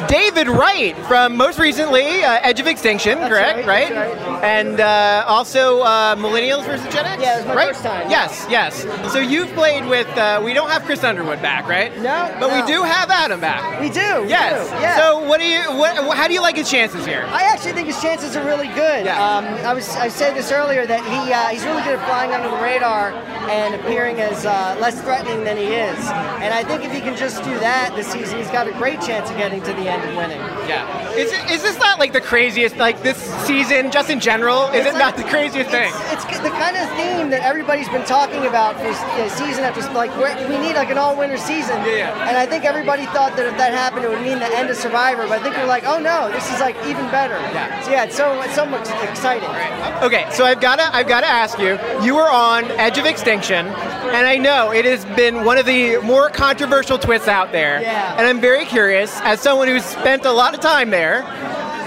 David 0.08 0.46
Wright 0.46 0.94
from 1.06 1.34
most 1.38 1.58
recently 1.58 2.22
uh, 2.22 2.38
Edge 2.42 2.60
of 2.60 2.66
Extinction, 2.66 3.16
correct? 3.18 3.66
right, 3.66 3.88
that's 3.88 4.44
And 4.44 4.78
uh, 4.78 5.24
also 5.26 5.80
uh, 5.80 6.16
Millennials 6.16 6.66
versus 6.66 6.86
Gen 6.92 7.06
X. 7.06 7.22
Yeah, 7.22 7.34
it 7.34 7.36
was 7.38 7.46
my 7.46 7.54
right? 7.54 7.68
first 7.68 7.82
time. 7.82 8.10
Yes, 8.10 8.46
yes. 8.50 8.82
So 9.10 9.20
you've 9.20 9.48
played 9.54 9.86
with. 9.86 10.06
Uh, 10.18 10.42
we 10.44 10.52
don't 10.52 10.68
have 10.68 10.82
Chris 10.84 11.02
Underwood 11.02 11.40
back, 11.40 11.66
right? 11.66 11.96
No, 11.96 12.34
But 12.38 12.48
no. 12.48 12.60
we 12.60 12.66
do 12.70 12.82
have 12.82 13.08
Adam 13.10 13.40
back. 13.40 13.80
We 13.80 13.88
do. 13.88 14.22
we 14.22 14.28
Yes. 14.28 14.68
do, 14.68 14.74
Yeah. 14.82 14.96
So 14.98 15.20
what 15.26 15.40
do 15.40 15.46
you? 15.46 15.60
What, 15.78 16.14
how 16.14 16.28
do 16.28 16.34
you 16.34 16.42
like 16.42 16.56
his 16.56 16.70
chances 16.70 17.06
here? 17.06 17.24
I 17.28 17.44
actually 17.44 17.72
think 17.72 17.86
his 17.86 18.00
chances 18.02 18.36
are 18.36 18.44
really 18.44 18.68
good. 18.68 19.06
Yeah. 19.06 19.16
Um, 19.24 19.46
I 19.64 19.72
was 19.72 19.88
I 19.96 20.08
said 20.08 20.36
this 20.36 20.52
earlier 20.52 20.84
that 20.86 21.00
he 21.06 21.32
uh, 21.32 21.46
he's 21.48 21.64
really 21.64 21.82
good 21.84 21.98
at 21.98 22.06
flying 22.06 22.32
under 22.32 22.50
the 22.50 22.62
radar 22.62 23.12
and 23.48 23.74
appearing 23.74 24.20
as 24.20 24.44
uh, 24.44 24.76
less 24.78 25.00
threatening 25.00 25.42
than 25.44 25.56
he 25.56 25.64
is. 25.74 25.98
And 26.42 26.54
I 26.54 26.64
think 26.64 26.84
if 26.84 26.92
he 26.92 27.00
can 27.00 27.16
just 27.16 27.42
do 27.44 27.58
that 27.60 27.94
this 27.96 28.06
season, 28.08 28.38
he's 28.38 28.50
got 28.50 28.66
a 28.68 28.72
great 28.72 29.00
chance 29.00 29.30
of 29.30 29.36
getting 29.36 29.60
to 29.62 29.72
the 29.72 29.88
end 29.88 30.02
and 30.02 30.16
winning. 30.16 30.40
Yeah. 30.68 31.10
Is, 31.12 31.32
it, 31.32 31.50
is 31.50 31.62
this 31.62 31.78
not 31.78 31.98
like 31.98 32.12
the 32.12 32.20
craziest, 32.20 32.76
like 32.76 33.02
this 33.02 33.16
season, 33.46 33.90
just 33.90 34.10
in 34.10 34.20
general? 34.20 34.68
Is 34.68 34.86
It's 34.86 34.94
it 34.94 34.98
not 34.98 35.16
the 35.16 35.24
craziest 35.24 35.70
thing? 35.70 35.92
It's, 36.12 36.24
it's 36.26 36.40
the 36.40 36.50
kind 36.50 36.76
of 36.76 36.88
theme 36.96 37.30
that 37.30 37.42
everybody's 37.42 37.88
been 37.88 38.04
talking 38.04 38.46
about 38.46 38.76
for 38.76 38.88
uh, 38.88 39.28
season 39.28 39.64
after 39.64 39.80
like 39.92 40.14
we're, 40.16 40.34
we 40.48 40.58
need 40.58 40.74
like 40.74 40.90
an 40.90 40.98
all-winter 40.98 41.36
season. 41.36 41.76
Yeah, 41.84 42.12
yeah. 42.12 42.28
And 42.28 42.36
I 42.36 42.46
think 42.46 42.64
everybody 42.64 43.06
thought 43.06 43.36
that 43.36 43.46
if 43.46 43.56
that 43.56 43.72
happened, 43.72 44.04
it 44.04 44.10
would 44.10 44.22
mean 44.22 44.38
the 44.38 44.50
end 44.56 44.70
of 44.70 44.76
Survivor. 44.76 45.22
But 45.26 45.40
I 45.40 45.42
think 45.42 45.56
we're 45.56 45.66
like, 45.66 45.84
oh 45.86 45.98
no, 45.98 46.30
this 46.30 46.52
is 46.52 46.60
like 46.60 46.76
even 46.86 47.08
better. 47.10 47.38
Yeah. 47.54 47.80
So 47.82 47.90
yeah, 47.90 48.04
it's 48.04 48.16
so 48.16 48.40
it's 48.42 48.54
so 48.54 48.66
much 48.66 48.88
exciting. 49.08 49.48
Okay, 50.02 50.26
so 50.32 50.44
I've 50.44 50.60
gotta 50.60 50.94
I've 50.94 51.08
gotta 51.08 51.26
ask 51.26 51.58
you. 51.58 51.78
You 52.04 52.14
were 52.14 52.28
on 52.28 52.64
Edge 52.72 52.98
of 52.98 53.06
Extinction, 53.06 53.66
and 54.06 54.26
I 54.26 54.36
know 54.36 54.72
it 54.72 54.84
has 54.84 55.04
been 55.16 55.44
one 55.44 55.58
of 55.58 55.66
the 55.66 55.98
more 55.98 56.30
controversial 56.30 56.98
twists 56.98 57.28
out 57.28 57.52
there. 57.52 57.80
Yeah. 57.80 58.16
And 58.16 58.26
I'm 58.26 58.40
very 58.40 58.64
curious, 58.64 59.20
as 59.22 59.40
someone 59.40 59.68
who's 59.68 59.84
spent 59.84 60.24
a 60.24 60.32
lot 60.32 60.54
of 60.54 60.60
time 60.60 60.90
there, 60.90 61.22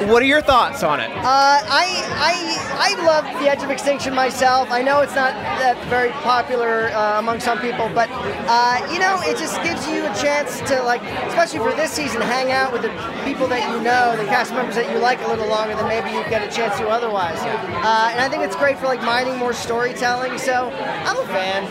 What 0.08 0.24
are 0.24 0.26
your 0.26 0.42
thoughts 0.42 0.84
on 0.84 1.00
it? 1.00 1.12
Uh, 1.12 1.22
I, 1.24 1.86
I, 2.18 2.96
I 2.98 3.06
love 3.06 3.24
The 3.42 3.50
Edge 3.50 3.62
of 3.64 3.70
Extinction 3.70 4.16
myself. 4.16 4.70
I 4.72 4.82
know 4.82 5.02
it's 5.02 5.14
not 5.16 5.34
that 5.62 5.78
very 5.90 6.10
popular 6.26 6.90
uh, 6.90 7.20
among 7.20 7.40
some 7.40 7.60
people, 7.60 7.90
but 7.94 8.10
uh, 8.12 8.88
you 8.92 9.00
know, 9.00 9.20
it 9.22 9.38
just 9.38 9.62
gives 9.64 9.88
you 9.88 10.06
a 10.06 10.14
chance 10.16 10.60
to 10.70 10.82
like, 10.84 11.02
especially 11.30 11.60
for 11.60 11.72
this 11.76 11.92
season, 11.92 12.22
hang 12.22 12.52
out 12.52 12.72
with 12.74 12.82
the 12.82 12.90
people 13.24 13.48
that 13.48 13.62
you 13.70 13.84
know, 13.84 14.16
the 14.18 14.26
cast 14.26 14.54
members 14.54 14.76
that 14.76 14.92
you 14.92 14.98
like 14.98 15.22
a 15.22 15.28
little 15.28 15.48
longer 15.48 15.76
than 15.76 15.88
maybe 15.88 16.10
you 16.10 16.24
get 16.30 16.42
a 16.42 16.52
chance 16.54 16.78
to 16.80 16.88
otherwise. 16.90 17.38
Uh, 17.40 18.10
and 18.12 18.22
I 18.22 18.28
think 18.30 18.44
it's 18.44 18.56
great 18.56 18.80
for 18.80 18.88
like 18.88 19.02
mining 19.04 19.38
more 19.38 19.54
storytelling. 19.54 20.38
So 20.40 20.70
I'm 20.72 21.18
a 21.18 21.26
fan. 21.28 21.64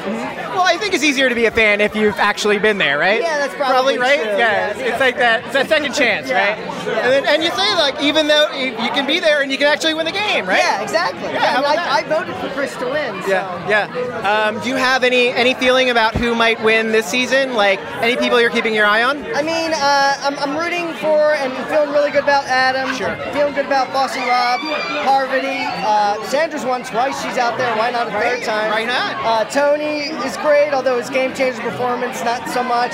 Well, 0.51 0.63
I 0.63 0.77
think 0.77 0.95
it's 0.95 1.05
easier 1.05 1.29
to 1.29 1.35
be 1.35 1.47
a 1.47 1.51
fan 1.51 1.81
if 1.81 1.97
you've 1.97 2.19
actually 2.19 2.59
been 2.59 2.79
there, 2.79 2.99
right? 2.99 3.21
Yeah, 3.21 3.39
that's 3.39 3.55
probably 3.55 3.99
right. 3.99 4.21
true, 4.21 4.27
Yeah, 4.31 4.39
yeah. 4.39 4.71
it's, 4.71 4.81
it's 4.81 5.01
like 5.01 5.17
that. 5.17 5.45
It's 5.45 5.55
that 5.55 5.69
second 5.69 5.95
chance, 5.95 6.29
Yeah, 6.29 6.61
right? 6.61 6.80
And, 6.91 7.13
then, 7.13 7.27
and 7.27 7.43
you 7.43 7.51
say 7.53 7.75
like, 7.75 8.01
even 8.03 8.27
though 8.27 8.51
you 8.53 8.67
you 8.73 8.91
can 8.97 9.07
be 9.07 9.21
there 9.21 9.43
and 9.43 9.51
you 9.53 9.59
can 9.59 9.67
actually 9.67 9.95
win 9.95 10.07
the 10.07 10.13
game, 10.13 10.47
right? 10.47 10.59
Yeah, 10.59 10.83
exactly. 10.83 11.23
Yeah, 11.33 11.61
Yeah, 11.61 11.67
I? 11.67 11.99
I 12.01 12.03
voted 12.05 12.35
for 12.37 12.49
Chris 12.51 12.75
to 12.77 12.87
win. 12.87 13.23
So. 13.23 13.29
Yeah, 13.29 13.69
yeah. 13.69 14.47
Um, 14.47 14.61
do 14.61 14.69
you 14.69 14.77
have 14.77 15.05
any 15.05 15.29
any 15.29 15.55
feeling 15.55 15.91
about 15.91 16.15
who 16.15 16.35
might 16.35 16.63
win 16.63 16.93
this 16.93 17.07
season? 17.07 17.55
Like 17.55 17.79
any 18.03 18.17
people 18.17 18.41
you're 18.41 18.51
keeping 18.51 18.75
your 18.75 18.87
eye 18.87 19.03
on? 19.03 19.25
I 19.35 19.43
mean, 19.43 19.73
uh, 19.75 20.17
I'm, 20.27 20.39
I'm 20.39 20.57
rooting 20.57 20.93
for 20.95 21.35
and 21.35 21.53
feeling 21.69 21.91
really 21.91 22.11
good 22.11 22.23
about 22.25 22.45
Adam. 22.47 22.95
Sure. 22.97 23.09
I'm 23.11 23.33
feeling 23.33 23.55
good 23.55 23.67
about 23.67 23.93
Boston 23.93 24.23
Rob, 24.27 24.61
Parvati. 25.05 25.65
Uh, 25.87 26.23
Sandra's 26.27 26.65
won 26.65 26.83
twice. 26.85 27.21
She's 27.23 27.39
out 27.39 27.57
there. 27.59 27.75
Why 27.77 27.91
not 27.91 28.09
a 28.09 28.11
Right. 28.11 28.39
third 28.41 28.45
time? 28.45 28.71
Why 28.73 28.85
not? 28.85 29.15
Uh, 29.25 29.45
Tony 29.51 30.11
is 30.27 30.37
great, 30.39 30.73
although 30.75 30.99
his 30.99 31.09
game 31.11 31.33
changer 31.35 31.61
performance 31.63 32.23
not 32.25 32.49
so 32.51 32.63
much. 32.63 32.91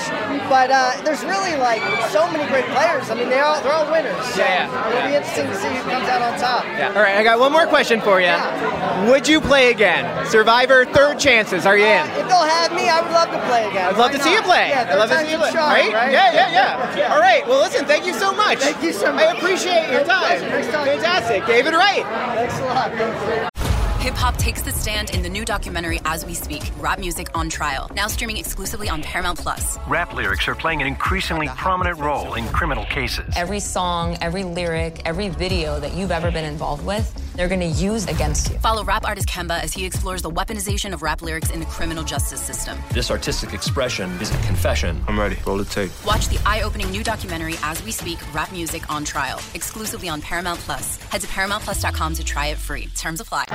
But 0.49 0.69
uh, 0.71 1.01
there's 1.03 1.23
really 1.25 1.55
like 1.57 1.81
so 2.11 2.29
many 2.31 2.45
great 2.51 2.65
players. 2.75 3.09
I 3.09 3.15
mean, 3.15 3.29
they 3.29 3.39
all 3.39 3.59
they're 3.63 3.73
all 3.73 3.86
winners. 3.91 4.15
So 4.33 4.41
Yeah, 4.41 4.67
yeah. 4.67 4.89
It'll 4.89 5.07
be 5.09 5.15
interesting 5.15 5.47
to 5.47 5.55
see 5.55 5.67
who 5.69 5.81
comes 5.89 6.07
out 6.07 6.21
on 6.21 6.39
top. 6.39 6.65
Yeah. 6.65 6.93
All 6.95 7.01
right, 7.01 7.15
I 7.17 7.23
got 7.23 7.39
one 7.39 7.51
more 7.51 7.67
question 7.67 8.01
for 8.01 8.19
you. 8.19 8.27
Yeah. 8.27 9.09
Would 9.09 9.27
you 9.27 9.41
play 9.41 9.71
again? 9.71 10.25
Survivor 10.27 10.85
Third 10.85 11.19
Chances. 11.19 11.65
Are 11.65 11.77
you 11.77 11.85
uh, 11.85 12.03
in? 12.03 12.09
If 12.21 12.27
they'll 12.27 12.43
have 12.43 12.71
me, 12.73 12.89
I 12.89 13.01
would 13.01 13.11
love 13.11 13.29
to 13.31 13.39
play 13.47 13.67
again. 13.67 13.87
I'd 13.87 13.97
love 13.97 14.11
Why 14.11 14.17
to 14.17 14.23
see 14.23 14.33
you 14.33 14.41
play. 14.41 14.69
Yeah, 14.69 14.87
I'd 14.89 14.97
love 14.97 15.09
to 15.09 15.19
see 15.19 15.31
you 15.31 15.37
play. 15.37 15.51
right? 15.53 15.93
right? 15.93 16.11
Yeah, 16.11 16.33
yeah, 16.33 16.97
yeah, 16.97 17.13
All 17.13 17.19
right. 17.19 17.47
Well, 17.47 17.59
listen. 17.59 17.85
Thank 17.85 18.05
you 18.05 18.13
so 18.13 18.33
much. 18.33 18.59
Thank 18.59 18.83
you 18.83 18.93
so 18.93 19.13
much. 19.13 19.23
I 19.23 19.37
appreciate 19.37 19.91
your 19.91 20.03
time. 20.03 20.41
Nice 20.41 20.71
talking 20.71 20.93
you. 20.93 20.99
Fantastic, 20.99 21.45
David 21.45 21.73
Wright. 21.73 22.03
Thanks 22.35 22.59
a 22.59 22.65
lot. 22.65 23.53
Hip 24.01 24.13
hop 24.13 24.37
takes 24.37 24.61
the 24.61 24.71
stand 24.71 25.09
in 25.15 25.23
the 25.23 25.27
new 25.27 25.43
documentary 25.43 25.99
As 26.05 26.23
We 26.23 26.35
Speak 26.35 26.61
Rap 26.77 26.99
Music 26.99 27.29
on 27.33 27.49
Trial, 27.49 27.89
now 27.95 28.05
streaming 28.05 28.37
exclusively 28.37 28.87
on 28.89 29.01
Paramount 29.01 29.39
Plus. 29.39 29.79
Rap 29.87 30.13
lyrics 30.13 30.47
are 30.47 30.53
playing 30.53 30.81
an 30.81 30.87
increasingly 30.87 31.47
prominent 31.57 31.97
role 31.97 32.35
in 32.35 32.47
criminal 32.49 32.85
cases. 32.85 33.33
Every 33.35 33.59
song, 33.59 34.15
every 34.21 34.43
lyric, 34.43 35.01
every 35.05 35.29
video 35.29 35.79
that 35.79 35.95
you've 35.95 36.11
ever 36.11 36.29
been 36.29 36.45
involved 36.45 36.85
with, 36.85 37.11
they're 37.37 37.47
going 37.47 37.61
to 37.61 37.67
use 37.67 38.05
against 38.07 38.49
you. 38.49 38.57
Follow 38.59 38.83
rap 38.83 39.05
artist 39.05 39.27
Kemba 39.27 39.61
as 39.61 39.73
he 39.73 39.85
explores 39.85 40.23
the 40.23 40.29
weaponization 40.29 40.91
of 40.93 41.01
rap 41.01 41.21
lyrics 41.21 41.51
in 41.51 41.59
the 41.59 41.65
criminal 41.67 42.03
justice 42.03 42.41
system. 42.41 42.77
This 42.91 43.11
artistic 43.11 43.53
expression 43.53 44.09
is 44.19 44.33
a 44.33 44.37
confession. 44.39 45.01
I'm 45.07 45.19
ready. 45.19 45.37
Roll 45.45 45.57
the 45.57 45.65
tape. 45.65 45.91
Watch 46.05 46.27
the 46.27 46.39
eye 46.45 46.63
opening 46.63 46.89
new 46.89 47.03
documentary 47.03 47.55
As 47.63 47.81
We 47.83 47.91
Speak 47.91 48.17
Rap 48.33 48.51
Music 48.51 48.91
on 48.91 49.05
Trial, 49.05 49.39
exclusively 49.53 50.09
on 50.09 50.21
Paramount 50.21 50.59
Plus. 50.61 50.97
Head 51.03 51.21
to 51.21 51.27
ParamountPlus.com 51.27 52.15
to 52.15 52.23
try 52.23 52.47
it 52.47 52.57
free. 52.57 52.87
Terms 52.95 53.21
apply. 53.21 53.45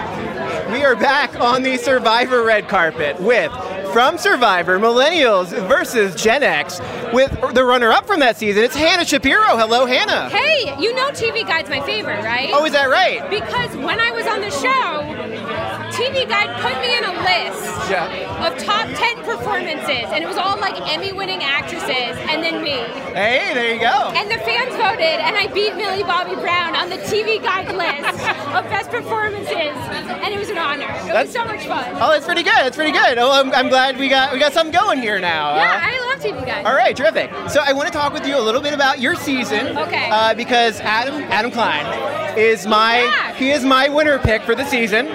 We 0.71 0.85
are 0.85 0.95
back 0.95 1.39
on 1.41 1.63
the 1.63 1.77
Survivor 1.77 2.45
red 2.45 2.69
carpet 2.69 3.21
with 3.21 3.51
from 3.93 4.17
Survivor 4.17 4.79
Millennials 4.79 5.51
versus 5.69 6.15
Gen 6.15 6.43
X 6.43 6.81
with 7.13 7.31
the 7.55 7.63
runner-up 7.63 8.07
from 8.07 8.21
that 8.21 8.39
season. 8.39 8.65
It's 8.65 8.75
Hannah 8.75 9.05
Shapiro. 9.05 9.57
Hello, 9.59 9.85
Hannah. 9.85 10.31
Hey, 10.31 10.75
you 10.81 10.95
know 10.95 11.11
TV 11.11 11.47
Guide's 11.47 11.69
my 11.69 11.81
favorite, 11.83 12.25
right? 12.25 12.51
Oh, 12.55 12.65
is 12.65 12.73
that 12.73 12.89
right? 12.89 13.29
Because 13.29 13.77
when 13.77 14.01
I 14.01 14.11
was 14.13 14.27
on 14.27 14.41
the 14.41 14.51
show, 14.51 15.92
TV 15.93 16.27
Guide 16.29 16.51
put 16.61 16.81
me 16.81 16.97
in 16.97 17.05
a 17.05 17.13
list 17.21 17.91
Yeah. 17.91 18.47
of 18.47 18.57
top 18.65 18.89
10 18.89 19.25
performances, 19.25 20.07
and 20.13 20.25
it 20.25 20.27
was 20.27 20.39
all 20.39 20.59
like 20.59 20.75
Emmy 20.93 21.13
winning 21.13 21.43
actresses, 21.43 22.17
and 22.31 22.43
then 22.43 22.63
me. 22.63 22.79
Hey, 23.15 23.53
there 23.55 23.73
you 23.75 23.81
go. 23.81 24.11
And 24.17 24.31
the 24.31 24.39
fans 24.39 24.71
voted, 24.75 25.21
and 25.21 25.37
I 25.37 25.49
beat 25.53 25.77
Millie 25.77 26.03
Bobby 26.05 26.35
Brown 26.37 26.75
on 26.77 26.89
the 26.89 26.97
TV 26.99 27.39
Guide 27.43 27.69
list 27.75 28.19
of 28.57 28.65
best 28.71 28.91
performances, 28.91 29.51
and 29.53 30.33
it 30.33 30.39
was 30.39 30.49
an 30.49 30.59
honor. 30.59 30.85
It 30.85 31.07
That's- 31.13 31.27
was 31.27 31.35
so 31.35 31.45
much 31.45 31.67
fun. 31.67 31.85
Oh, 32.01 32.11
that's 32.11 32.25
pretty 32.25 32.43
good. 32.43 32.53
That's 32.55 32.77
pretty 32.77 32.93
good. 32.93 33.19
Oh, 33.19 33.31
I'm, 33.33 33.53
I'm 33.53 33.69
glad 33.69 33.99
we 33.99 34.09
got 34.09 34.33
we 34.33 34.39
got 34.39 34.53
something 34.53 34.73
going 34.73 34.99
here 35.01 35.19
now. 35.21 35.55
yeah, 35.57 35.63
Uh, 35.73 35.79
I 35.83 36.11
love 36.11 36.21
TV 36.23 36.47
Guide. 36.47 36.65
all 36.65 36.75
right, 36.75 36.97
terrific. 36.97 37.31
So 37.51 37.61
I 37.65 37.73
want 37.73 37.89
to 37.89 37.93
talk 37.93 38.13
with 38.13 38.27
you 38.27 38.39
a 38.39 38.41
little 38.41 38.61
bit 38.63 38.73
about 38.73 39.01
your 39.01 39.15
season. 39.15 39.77
Okay. 39.77 40.09
Uh, 40.11 40.35
because 40.35 40.81
Adam 40.81 41.23
Adam 41.25 41.51
Klein 41.51 42.39
is 42.39 42.67
my 42.67 43.35
he 43.37 43.51
is 43.51 43.63
my 43.65 43.89
winner 43.89 44.19
pick 44.19 44.43
for 44.43 44.55
the 44.55 44.65
season. 44.67 45.07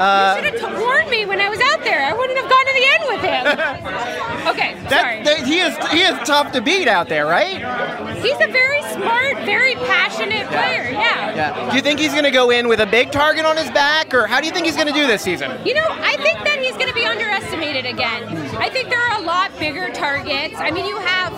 Uh, 0.00 0.34
you 0.36 0.50
should 0.50 0.60
have 0.60 0.80
warned 0.80 1.08
me 1.10 1.24
when 1.26 1.40
I 1.40 1.48
was 1.48 1.60
out 1.72 1.84
there. 1.84 2.02
I 2.02 2.12
wouldn't 2.12 2.38
have 2.38 2.50
gone 2.50 2.66
to 2.66 2.74
the 2.74 2.86
end 2.98 3.03
him. 3.26 3.46
okay, 4.48 4.74
sorry. 4.88 5.22
that, 5.22 5.22
that- 5.24 5.46
he 5.46 5.58
is 5.58 5.76
he 5.88 6.00
is 6.02 6.16
tough 6.26 6.52
to 6.52 6.60
beat 6.60 6.88
out 6.88 7.08
there, 7.08 7.26
right? 7.26 7.58
He's 8.22 8.36
a 8.40 8.50
very 8.50 8.82
smart, 8.92 9.36
very 9.44 9.74
passionate 9.74 10.46
player. 10.48 10.90
Yeah. 10.90 11.34
Yeah. 11.34 11.70
Do 11.70 11.76
you 11.76 11.82
think 11.82 11.98
he's 11.98 12.12
going 12.12 12.24
to 12.24 12.30
go 12.30 12.50
in 12.50 12.68
with 12.68 12.80
a 12.80 12.86
big 12.86 13.10
target 13.10 13.44
on 13.44 13.56
his 13.56 13.70
back, 13.70 14.14
or 14.14 14.26
how 14.26 14.40
do 14.40 14.46
you 14.46 14.52
think 14.52 14.66
he's 14.66 14.76
going 14.76 14.86
to 14.88 14.92
do 14.94 15.06
this 15.06 15.22
season? 15.22 15.50
You 15.66 15.74
know, 15.74 15.86
I 15.88 16.16
think 16.18 16.38
that 16.44 16.58
he's 16.60 16.74
going 16.76 16.88
to 16.88 16.94
be 16.94 17.04
underestimated 17.04 17.86
again. 17.86 18.24
I 18.56 18.68
think 18.70 18.88
there 18.88 19.00
are 19.00 19.20
a 19.20 19.24
lot 19.24 19.50
bigger 19.58 19.90
targets. 19.92 20.54
I 20.58 20.70
mean, 20.70 20.86
you 20.86 20.96
have 20.98 21.32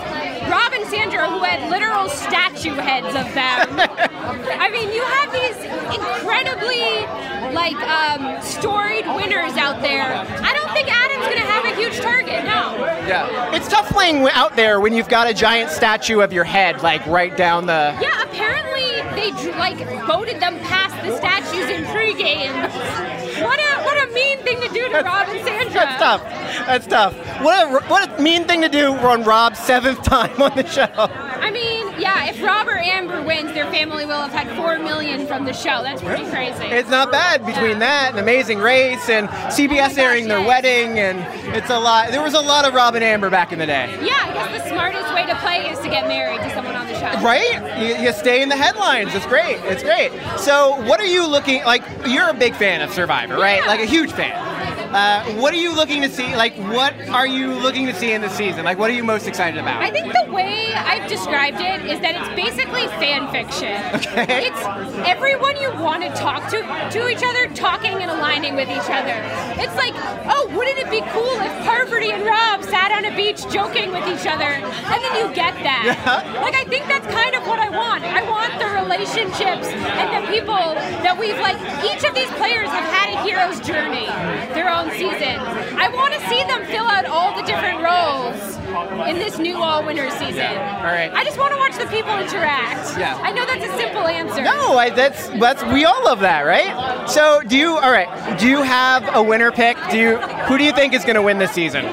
Rob 0.51 0.73
and 0.73 0.87
Sandra 0.89 1.29
who 1.29 1.43
had 1.43 1.71
literal 1.71 2.09
statue 2.09 2.75
heads 2.75 3.09
of 3.09 3.27
them. 3.35 3.67
I 4.61 4.69
mean, 4.71 4.93
you 4.93 5.03
have 5.03 5.33
these 5.33 5.59
incredibly 5.97 7.07
like 7.55 7.77
um, 7.89 8.41
storied 8.43 9.07
winners 9.07 9.55
out 9.57 9.81
there. 9.81 10.05
I 10.05 10.53
don't 10.53 10.71
think 10.73 10.89
Adam's 10.93 11.27
going 11.27 11.41
to 11.41 11.51
have 11.51 11.65
a 11.65 11.76
huge 11.77 11.97
target. 12.01 12.45
No. 12.45 12.77
Yeah. 13.07 13.55
It's 13.55 13.69
tough 13.69 13.89
playing 13.91 14.27
out 14.31 14.57
there 14.57 14.81
when 14.81 14.93
you've 14.95 15.09
got 15.09 15.29
a 15.29 15.35
giant 15.35 15.71
statue 15.71 16.21
of 16.21 16.33
your 16.33 16.45
head, 16.45 16.83
like 16.83 17.05
right 17.07 17.37
down 17.37 17.67
the. 17.67 17.97
Yeah, 18.01 18.23
apparently 18.23 19.03
they 19.21 19.31
dr- 19.31 19.59
like 19.59 19.79
voted 20.07 20.41
them 20.41 20.59
past 20.61 20.95
the 21.07 21.17
statues 21.17 21.71
in 21.71 21.85
pregame. 21.85 22.53
What 23.43 23.59
a 23.61 23.83
what 23.85 24.09
a 24.09 24.13
mean 24.13 24.39
thing 24.39 24.61
to 24.63 24.69
do 24.69 24.89
to 24.89 25.01
Rob 25.03 25.29
and 25.29 25.45
Sandra. 25.47 25.73
That's 25.75 26.03
tough. 26.03 26.23
That's 26.67 26.87
tough. 26.87 27.15
What 27.43 27.67
a 27.67 27.87
what 27.87 28.19
a 28.19 28.23
mean 28.23 28.45
thing 28.45 28.63
to 28.63 28.69
do 28.69 28.93
on 28.95 29.25
Rob's 29.25 29.59
seventh 29.59 30.03
time 30.05 30.41
on 30.41 30.57
the 30.57 30.67
show. 30.67 31.26
Amber 32.91 33.23
wins, 33.23 33.53
their 33.53 33.71
family 33.71 34.07
will 34.07 34.21
have 34.21 34.33
had 34.33 34.55
four 34.57 34.79
million 34.79 35.27
from 35.27 35.45
the 35.45 35.53
show. 35.53 35.83
That's 35.83 36.03
pretty 36.03 36.25
crazy. 36.31 36.65
It's 36.67 36.89
not 36.89 37.11
bad 37.11 37.45
between 37.45 37.79
that 37.81 38.11
and 38.11 38.19
Amazing 38.19 38.59
Race 38.59 39.09
and 39.09 39.29
CBS 39.29 39.99
oh 39.99 40.03
airing 40.03 40.29
their 40.29 40.41
wedding, 40.41 40.99
and 40.99 41.19
it's 41.55 41.71
a 41.71 41.79
lot. 41.79 42.11
There 42.11 42.23
was 42.23 42.35
a 42.35 42.41
lot 42.41 42.67
of 42.67 42.75
Rob 42.75 42.95
and 42.95 43.05
Amber 43.05 43.31
back 43.31 43.53
in 43.53 43.59
the 43.59 43.67
day. 43.67 43.91
yeah, 44.03 44.15
I 44.23 44.33
guess 44.33 44.63
the 44.63 44.69
smartest 44.69 45.13
way 45.15 45.27
to 45.27 45.35
play 45.37 45.69
is 45.71 45.79
to 45.81 45.89
get 45.89 46.07
married 46.07 46.41
to 46.41 46.55
someone 46.55 46.75
on 46.77 46.87
the 46.87 46.95
show. 46.95 47.21
Right? 47.23 47.81
You, 47.81 48.05
you 48.05 48.13
stay 48.13 48.43
in 48.43 48.49
the 48.49 48.57
headlines. 48.57 49.15
It's 49.15 49.27
great. 49.27 49.59
It's 49.65 49.83
great. 49.83 50.13
So, 50.39 50.81
what 50.83 51.01
are 51.01 51.07
you 51.07 51.27
looking 51.27 51.65
like? 51.65 51.83
You're 52.07 52.29
a 52.29 52.35
big 52.35 52.55
fan 52.55 52.81
of 52.83 52.93
Survivor, 52.93 53.37
right? 53.37 53.67
Like 53.67 53.81
a 53.81 53.87
huge 53.87 54.13
fan. 54.13 54.56
Uh, 54.97 55.23
what 55.35 55.53
are 55.53 55.59
you 55.59 55.75
looking 55.75 56.01
to 56.01 56.09
see? 56.09 56.35
Like, 56.35 56.57
what 56.57 56.99
are 57.11 57.27
you 57.27 57.53
looking 57.53 57.85
to 57.85 57.93
see 57.93 58.13
in 58.13 58.23
this 58.23 58.33
season? 58.33 58.65
Like, 58.65 58.79
what 58.79 58.89
are 58.89 58.95
you 58.95 59.05
most 59.05 59.29
excited 59.29 59.61
about? 59.61 59.83
I 59.83 59.91
think 59.91 60.11
the 60.11 60.33
way 60.33 60.73
I've 60.73 61.07
described 61.07 61.61
it 61.61 61.85
is 61.85 62.01
that 62.01 62.17
it's 62.17 62.33
basically 62.33 62.89
fan 62.97 63.31
fiction. 63.31 63.77
Okay. 64.17 64.49
It's 64.49 64.63
everyone 65.07 65.61
you 65.61 65.71
want 65.85 66.03
to 66.03 66.09
talk 66.17 66.49
to 66.49 66.63
to 66.93 67.09
each 67.09 67.23
other 67.23 67.47
talking 67.53 67.93
and 67.93 68.11
aligning 68.11 68.57
with 68.57 68.71
each 68.71 68.89
other. 68.89 69.21
It's 69.61 69.77
like, 69.77 69.93
oh, 70.33 70.51
wouldn't 70.57 70.79
it 70.79 70.91
be 70.91 71.03
cool 71.13 71.37
if 71.45 71.53
Parvati 71.69 72.13
and 72.13 72.25
Rob 72.25 72.63
sat 72.65 72.91
on 72.91 73.05
a 73.05 73.15
beach 73.15 73.45
joking 73.53 73.93
with 73.93 74.09
each 74.09 74.27
other? 74.27 74.49
And 74.49 74.99
then 75.05 75.13
you 75.21 75.35
get 75.35 75.53
that. 75.61 75.85
Yeah. 76.07 76.43
Like 76.43 76.55
I 76.55 76.65
think 76.65 76.87
that's 76.87 77.07
kind 77.07 77.35
of 77.35 77.47
what 77.47 77.59
I 77.59 77.69
want. 77.71 78.03
I 78.03 78.23
want 78.29 78.59
the 78.59 78.67
relationships 78.97 79.67
and 79.69 80.25
the 80.25 80.31
people 80.33 80.75
that 81.05 81.17
we've 81.19 81.39
like 81.39 81.57
each 81.85 82.05
of 82.05 82.15
these 82.15 82.31
players 82.41 82.69
have 82.69 82.89
had 82.93 83.13
a 83.15 83.23
hero's 83.23 83.61
journey, 83.61 84.07
their 84.55 84.71
own 84.73 84.91
season. 84.93 85.37
I 85.77 85.89
want 85.89 86.15
to 86.15 86.21
see 86.29 86.43
them 86.45 86.65
fill 86.67 86.87
out 86.87 87.05
all 87.05 87.37
the 87.37 87.43
different 87.43 87.85
roles 87.85 88.57
in 89.09 89.17
this 89.17 89.39
new 89.39 89.57
all 89.57 89.85
winners 89.85 90.13
season. 90.15 90.37
Yeah. 90.37 90.79
All 90.79 90.93
right. 90.93 91.13
I 91.13 91.25
just 91.25 91.39
want 91.39 91.53
to 91.53 91.59
watch 91.59 91.77
the 91.77 91.87
people 91.95 92.17
interact. 92.19 92.99
Yeah. 92.99 93.19
I 93.23 93.33
know 93.33 93.45
that's 93.47 93.65
a 93.65 93.77
simple 93.77 94.07
answer. 94.07 94.43
No, 94.43 94.79
I, 94.79 94.91
that's 94.91 95.29
that's 95.29 95.63
we 95.65 95.85
all 95.85 96.03
love 96.05 96.21
that, 96.21 96.43
right? 96.43 97.09
So, 97.09 97.43
do 97.43 97.57
you? 97.57 97.77
All 97.79 97.93
right. 97.93 98.39
Do 98.39 98.49
you 98.49 98.63
have 98.63 99.15
a 99.15 99.23
winner 99.23 99.53
pick? 99.53 99.77
Do 99.91 99.99
you? 99.99 100.17
Who 100.49 100.59
do 100.59 100.65
you 100.65 100.73
think 100.73 100.95
is 100.95 101.05
going 101.05 101.17
to 101.17 101.23
win 101.23 101.39
this 101.39 101.53
season? 101.53 101.85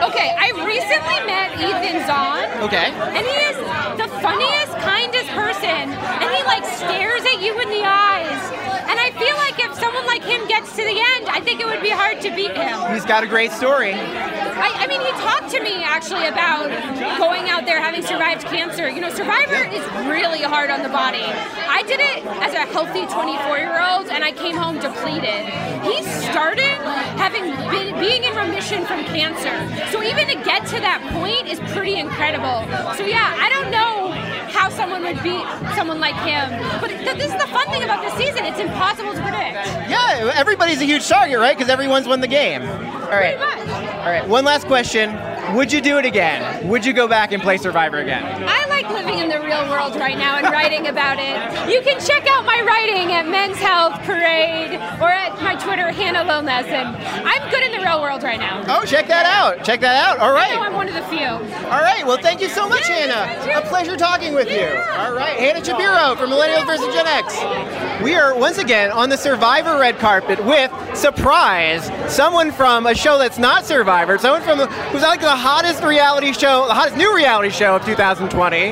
Okay, 0.00 0.34
I 0.38 0.50
recently 0.64 1.20
met 1.26 1.52
Ethan 1.60 2.06
Zohn. 2.06 2.64
Okay. 2.64 2.90
And 3.16 3.26
he 3.26 3.36
is 3.48 3.56
the 3.96 4.09
funniest, 4.30 4.72
kindest 4.86 5.30
person. 5.34 5.90
And 6.22 6.28
he 6.30 6.42
like 6.44 6.64
stares 6.64 7.22
at 7.34 7.42
you 7.42 7.58
in 7.58 7.68
the 7.68 7.82
eyes. 7.82 8.42
And 8.86 8.96
I 8.98 9.10
feel 9.18 9.36
like 9.36 9.49
someone 9.90 10.06
like 10.06 10.22
him 10.22 10.46
gets 10.46 10.70
to 10.76 10.84
the 10.84 10.94
end, 10.94 11.26
I 11.28 11.40
think 11.40 11.60
it 11.60 11.66
would 11.66 11.82
be 11.82 11.90
hard 11.90 12.20
to 12.20 12.30
beat 12.36 12.54
him. 12.54 12.94
He's 12.94 13.04
got 13.04 13.24
a 13.24 13.26
great 13.26 13.50
story. 13.50 13.92
I, 13.92 14.70
I 14.78 14.86
mean, 14.86 15.00
he 15.00 15.10
talked 15.18 15.50
to 15.50 15.60
me 15.60 15.82
actually 15.82 16.28
about 16.28 16.70
going 17.18 17.48
out 17.48 17.66
there 17.66 17.80
having 17.80 18.02
survived 18.02 18.44
cancer. 18.46 18.88
You 18.88 19.00
know, 19.00 19.10
Survivor 19.10 19.66
is 19.66 19.82
really 20.06 20.42
hard 20.42 20.70
on 20.70 20.84
the 20.84 20.88
body. 20.90 21.24
I 21.26 21.82
did 21.88 21.98
it 21.98 22.24
as 22.38 22.54
a 22.54 22.70
healthy 22.70 23.06
24 23.06 23.58
year 23.58 23.82
old, 23.82 24.06
and 24.06 24.22
I 24.22 24.30
came 24.30 24.56
home 24.56 24.78
depleted. 24.78 25.50
He 25.82 26.02
started 26.30 26.78
having 27.18 27.50
been 27.74 27.98
being 27.98 28.22
in 28.22 28.36
remission 28.36 28.86
from 28.86 29.02
cancer, 29.10 29.50
so 29.90 30.02
even 30.04 30.28
to 30.28 30.36
get 30.44 30.66
to 30.66 30.78
that 30.78 31.02
point 31.10 31.50
is 31.50 31.58
pretty 31.72 31.98
incredible. 31.98 32.62
So 32.94 33.02
yeah, 33.06 33.34
I 33.40 33.48
don't 33.50 33.70
know 33.72 34.29
how 34.50 34.68
someone 34.68 35.02
would 35.02 35.22
beat 35.22 35.44
someone 35.74 36.00
like 36.00 36.14
him, 36.16 36.50
but 36.80 36.88
th- 36.88 37.16
this 37.16 37.32
is 37.32 37.38
the 37.40 37.48
fun 37.48 37.66
thing 37.70 37.82
about 37.82 38.02
this 38.02 38.14
season. 38.14 38.44
It's 38.44 38.58
impossible 38.58 39.12
to 39.12 39.20
predict. 39.22 39.54
Yeah, 39.88 40.32
everybody's 40.34 40.80
a 40.80 40.84
huge 40.84 41.06
target, 41.08 41.38
right? 41.38 41.56
Because 41.56 41.70
everyone's 41.70 42.06
won 42.06 42.20
the 42.20 42.28
game. 42.28 42.62
All 42.62 43.16
right. 43.16 43.36
All 43.38 44.10
right. 44.10 44.26
One 44.28 44.44
last 44.44 44.66
question. 44.66 45.18
Would 45.56 45.72
you 45.72 45.80
do 45.80 45.98
it 45.98 46.04
again? 46.04 46.68
Would 46.68 46.84
you 46.84 46.92
go 46.92 47.08
back 47.08 47.32
and 47.32 47.42
play 47.42 47.56
Survivor 47.56 47.98
again? 47.98 48.22
I 48.48 48.66
like 48.68 48.79
living 48.88 49.18
in 49.18 49.28
the 49.28 49.40
real 49.40 49.68
world 49.68 49.96
right 49.96 50.16
now 50.16 50.36
and 50.36 50.46
writing 50.46 50.86
about 50.86 51.18
it. 51.18 51.70
You 51.70 51.82
can 51.82 52.00
check 52.00 52.26
out 52.28 52.44
my 52.44 52.60
writing 52.60 53.12
at 53.12 53.26
Men's 53.28 53.58
Health 53.58 54.00
Parade 54.02 54.74
or 55.00 55.10
at 55.10 55.40
my 55.42 55.56
Twitter, 55.56 55.90
Hannah 55.90 56.24
Lilness. 56.24 56.66
And 56.66 56.96
I'm 57.26 57.50
good 57.50 57.62
in 57.62 57.72
the 57.72 57.84
real 57.84 58.00
world 58.00 58.22
right 58.22 58.38
now. 58.38 58.64
Oh, 58.68 58.84
check 58.84 59.06
that 59.08 59.26
out. 59.26 59.64
Check 59.64 59.80
that 59.80 59.96
out. 60.06 60.18
All 60.18 60.32
right. 60.32 60.52
I 60.52 60.54
know 60.54 60.62
I'm 60.62 60.74
one 60.74 60.88
of 60.88 60.94
the 60.94 61.02
few. 61.02 61.26
All 61.26 61.80
right. 61.80 62.06
Well, 62.06 62.18
thank 62.18 62.40
you 62.40 62.48
so 62.48 62.68
much, 62.68 62.86
Hannah. 62.86 63.58
A 63.58 63.62
pleasure 63.68 63.96
talking 63.96 64.34
with 64.34 64.50
you. 64.50 64.66
All 64.66 65.12
right. 65.12 65.38
Hannah 65.38 65.64
Shapiro 65.64 66.16
from 66.16 66.30
Millennials 66.30 66.66
vs. 66.66 66.94
Gen 66.94 67.06
X. 67.06 68.02
We 68.02 68.14
are 68.14 68.36
once 68.36 68.58
again 68.58 68.90
on 68.90 69.08
the 69.10 69.16
Survivor 69.16 69.78
red 69.78 69.98
carpet 69.98 70.42
with, 70.44 70.70
surprise, 70.96 71.90
someone 72.12 72.50
from 72.50 72.86
a 72.86 72.94
show 72.94 73.18
that's 73.18 73.38
not 73.38 73.66
Survivor, 73.66 74.16
someone 74.18 74.42
from 74.42 74.58
who's 74.58 75.02
like 75.02 75.20
the 75.20 75.28
hottest 75.28 75.82
reality 75.82 76.32
show, 76.32 76.66
the 76.66 76.74
hottest 76.74 76.96
new 76.96 77.14
reality 77.14 77.50
show 77.50 77.76
of 77.76 77.84
2020. 77.84 78.69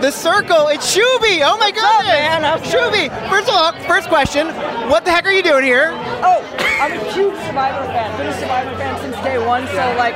The 0.00 0.10
Circle, 0.10 0.68
it's 0.68 0.94
Shuby. 0.94 1.42
Oh 1.44 1.56
my 1.58 1.70
god, 1.70 2.04
man? 2.04 2.42
Shuby. 2.62 3.08
First 3.30 3.48
of 3.48 3.54
all, 3.54 3.72
first 3.84 4.08
question, 4.08 4.48
what 4.88 5.04
the 5.04 5.10
heck 5.10 5.24
are 5.26 5.32
you 5.32 5.42
doing 5.42 5.64
here? 5.64 5.90
Oh, 6.22 6.44
I'm 6.80 6.92
a 6.92 7.12
huge 7.12 7.34
Survivor 7.46 7.86
fan. 7.86 8.16
Been 8.18 8.26
a 8.26 8.38
Survivor 8.38 8.76
fan 8.76 9.00
since 9.00 9.16
day 9.24 9.38
one. 9.44 9.66
So 9.68 9.94
like, 9.96 10.14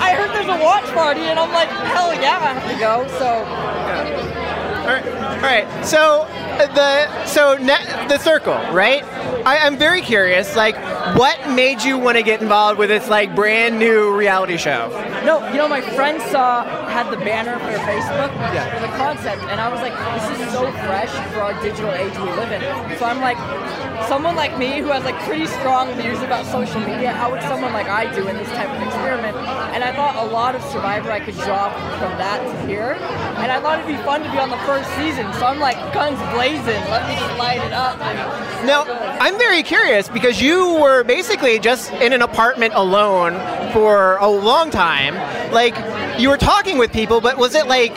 I 0.00 0.14
heard 0.14 0.30
there's 0.30 0.46
a 0.46 0.62
watch 0.62 0.84
party, 0.94 1.20
and 1.20 1.38
I'm 1.38 1.52
like, 1.52 1.68
hell 1.68 2.14
yeah, 2.14 2.38
I 2.38 2.54
have 2.54 2.72
to 2.72 2.78
go. 2.78 3.06
So. 3.18 3.44
All 4.88 4.94
right. 4.94 5.06
All 5.36 5.42
right. 5.42 5.84
So 5.84 6.22
uh, 6.22 6.66
the 6.74 7.24
so 7.26 7.56
ne- 7.56 8.08
the 8.08 8.18
circle, 8.18 8.54
right? 8.72 9.04
I, 9.44 9.58
I'm 9.58 9.76
very 9.76 10.00
curious. 10.00 10.56
Like, 10.56 10.76
what 11.16 11.50
made 11.50 11.82
you 11.82 11.98
want 11.98 12.16
to 12.16 12.22
get 12.22 12.42
involved 12.42 12.78
with 12.78 12.88
this 12.88 13.08
like 13.08 13.34
brand 13.34 13.78
new 13.78 14.14
reality 14.16 14.56
show? 14.56 14.88
No, 15.24 15.46
you 15.48 15.56
know, 15.56 15.68
my 15.68 15.80
friend 15.80 16.20
saw 16.30 16.64
had 16.88 17.10
the 17.10 17.16
banner 17.18 17.58
for 17.58 17.78
Facebook 17.86 18.32
for 18.32 18.80
the 18.80 18.92
concept, 18.96 19.42
and 19.44 19.60
I 19.60 19.68
was 19.68 19.80
like, 19.80 19.94
this 19.94 20.40
is 20.40 20.52
so 20.52 20.70
fresh 20.86 21.10
for 21.32 21.40
our 21.40 21.62
digital 21.62 21.92
age 21.92 22.12
we 22.18 22.30
live 22.32 22.50
in. 22.52 22.98
So 22.98 23.04
I'm 23.04 23.20
like, 23.20 23.38
someone 24.08 24.36
like 24.36 24.56
me 24.58 24.78
who 24.78 24.88
has 24.88 25.04
like 25.04 25.18
pretty 25.22 25.46
strong 25.46 25.92
views 26.00 26.20
about 26.22 26.46
social 26.46 26.80
media, 26.80 27.12
how 27.12 27.30
would 27.30 27.42
someone 27.42 27.72
like 27.72 27.88
I 27.88 28.12
do 28.14 28.26
in 28.26 28.36
this 28.36 28.48
type 28.48 28.70
of 28.70 28.82
experiment? 28.86 29.36
And 29.74 29.84
I 29.84 29.94
thought 29.94 30.16
a 30.16 30.32
lot 30.32 30.54
of 30.54 30.62
Survivor 30.64 31.10
I 31.10 31.20
could 31.20 31.36
draw 31.36 31.70
from 31.98 32.12
that 32.18 32.40
to 32.42 32.66
here, 32.66 32.96
and 33.38 33.52
I 33.52 33.60
thought 33.60 33.80
it'd 33.80 33.96
be 33.96 34.02
fun 34.02 34.22
to 34.22 34.30
be 34.30 34.38
on 34.38 34.50
the 34.50 34.58
first 34.58 34.88
season. 34.96 35.30
So 35.34 35.46
I'm 35.46 35.60
like, 35.60 35.76
guns 35.92 36.18
blazing, 36.34 36.82
let 36.90 37.06
me 37.08 37.14
just 37.14 37.38
light 37.38 37.60
it 37.64 37.72
up. 37.72 37.98
Now, 38.64 38.84
I'm 39.20 39.38
very 39.38 39.62
curious 39.62 40.08
because 40.08 40.40
you 40.40 40.74
were 40.74 40.97
basically 41.04 41.58
just 41.58 41.92
in 41.94 42.12
an 42.12 42.22
apartment 42.22 42.74
alone 42.74 43.34
for 43.72 44.16
a 44.16 44.28
long 44.28 44.70
time. 44.70 45.14
Like, 45.52 45.76
you 46.18 46.28
were 46.28 46.36
talking 46.36 46.78
with 46.78 46.92
people, 46.92 47.20
but 47.20 47.38
was 47.38 47.54
it 47.54 47.66
like, 47.66 47.96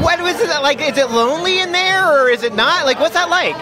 what 0.00 0.20
was 0.20 0.40
it 0.40 0.48
like? 0.62 0.80
Is 0.80 0.98
it 0.98 1.10
lonely 1.10 1.60
in 1.60 1.72
there 1.72 2.22
or 2.22 2.28
is 2.28 2.42
it 2.42 2.54
not? 2.54 2.86
Like, 2.86 3.00
what's 3.00 3.14
that 3.14 3.30
like? 3.30 3.56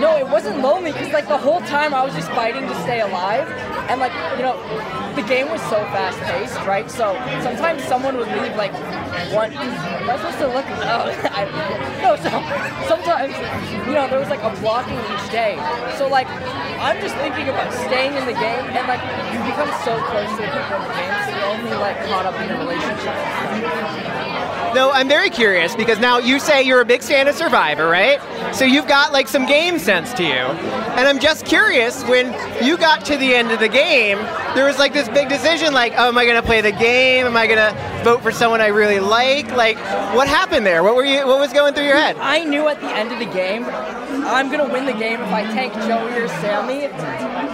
No, 0.00 0.16
it 0.16 0.26
wasn't 0.26 0.60
lonely 0.60 0.90
because 0.90 1.12
like 1.12 1.28
the 1.28 1.38
whole 1.38 1.60
time 1.60 1.94
I 1.94 2.02
was 2.02 2.12
just 2.14 2.28
fighting 2.30 2.66
to 2.66 2.74
stay 2.82 3.02
alive, 3.02 3.46
and 3.88 4.00
like 4.00 4.12
you 4.36 4.42
know, 4.42 4.56
the 5.14 5.22
game 5.22 5.48
was 5.48 5.60
so 5.62 5.76
fast 5.94 6.18
paced, 6.20 6.58
right? 6.66 6.90
So 6.90 7.14
sometimes 7.42 7.84
someone 7.84 8.16
would 8.16 8.26
leave 8.26 8.56
like 8.56 8.72
one. 9.34 9.52
Am 9.52 10.10
I 10.10 10.16
supposed 10.16 10.38
to 10.38 10.48
look? 10.48 10.66
Oh, 10.92 11.08
I, 11.08 11.44
no. 12.02 12.16
So 12.16 12.28
sometimes 12.86 13.32
you 13.86 13.94
know 13.94 14.08
there 14.08 14.18
was 14.18 14.28
like 14.28 14.42
a 14.42 14.50
blocking 14.60 14.98
each 14.98 15.30
day. 15.30 15.56
So 15.96 16.08
like 16.08 16.26
I'm 16.28 17.00
just 17.00 17.14
thinking 17.16 17.48
about 17.48 17.72
staying 17.72 18.14
in 18.14 18.26
the 18.26 18.34
game, 18.34 18.64
and 18.76 18.86
like 18.88 19.00
you 19.32 19.38
become 19.48 19.70
so 19.84 19.96
close 20.10 20.28
to 20.36 20.42
the 20.42 20.50
people 20.52 20.82
in 20.82 20.88
the 20.88 20.96
game, 20.98 21.38
you're 21.38 21.46
only 21.48 21.76
like 21.78 21.96
caught 22.06 22.26
up 22.26 22.34
in 22.40 22.48
the 22.48 22.58
relationship. 22.58 23.14
No, 24.74 24.90
I'm 24.90 25.06
very 25.06 25.28
curious 25.28 25.76
because 25.76 25.98
now 25.98 26.16
you 26.18 26.40
say 26.40 26.62
you're 26.62 26.80
a 26.80 26.84
big 26.84 27.02
fan 27.02 27.28
of 27.28 27.34
Survivor, 27.34 27.88
right? 27.88 28.18
So 28.54 28.64
you've 28.64 28.88
got 28.88 29.12
like 29.12 29.28
some 29.28 29.44
game 29.44 29.78
sense 29.78 30.14
to 30.14 30.22
you. 30.22 30.30
And 30.32 31.06
I'm 31.06 31.18
just 31.18 31.44
curious 31.44 32.02
when 32.04 32.32
you 32.64 32.78
got 32.78 33.04
to 33.06 33.18
the 33.18 33.34
end 33.34 33.50
of 33.50 33.60
the 33.60 33.68
game, 33.68 34.16
there 34.54 34.64
was 34.64 34.78
like 34.78 34.94
this 34.94 35.08
big 35.10 35.28
decision 35.28 35.74
like, 35.74 35.92
oh, 35.96 36.08
am 36.08 36.16
I 36.16 36.24
to 36.24 36.42
play 36.42 36.62
the 36.62 36.72
game? 36.72 37.26
Am 37.26 37.36
I 37.36 37.46
to 37.48 38.02
vote 38.02 38.22
for 38.22 38.32
someone 38.32 38.62
I 38.62 38.68
really 38.68 38.98
like? 39.02 39.50
Like, 39.52 39.78
what 40.14 40.28
happened 40.28 40.64
there? 40.66 40.82
What 40.82 40.96
were 40.96 41.04
you 41.04 41.26
what 41.26 41.38
was 41.38 41.52
going 41.52 41.74
through 41.74 41.86
your 41.86 41.96
head? 41.96 42.16
I 42.18 42.44
knew 42.44 42.68
at 42.68 42.80
the 42.80 42.90
end 42.90 43.12
of 43.12 43.18
the 43.18 43.26
game, 43.26 43.64
I'm 43.64 44.50
gonna 44.50 44.72
win 44.72 44.86
the 44.86 44.92
game 44.92 45.20
if 45.20 45.32
I 45.32 45.42
tank 45.52 45.74
Joey 45.74 46.12
or 46.12 46.28
Sammy. 46.28 46.86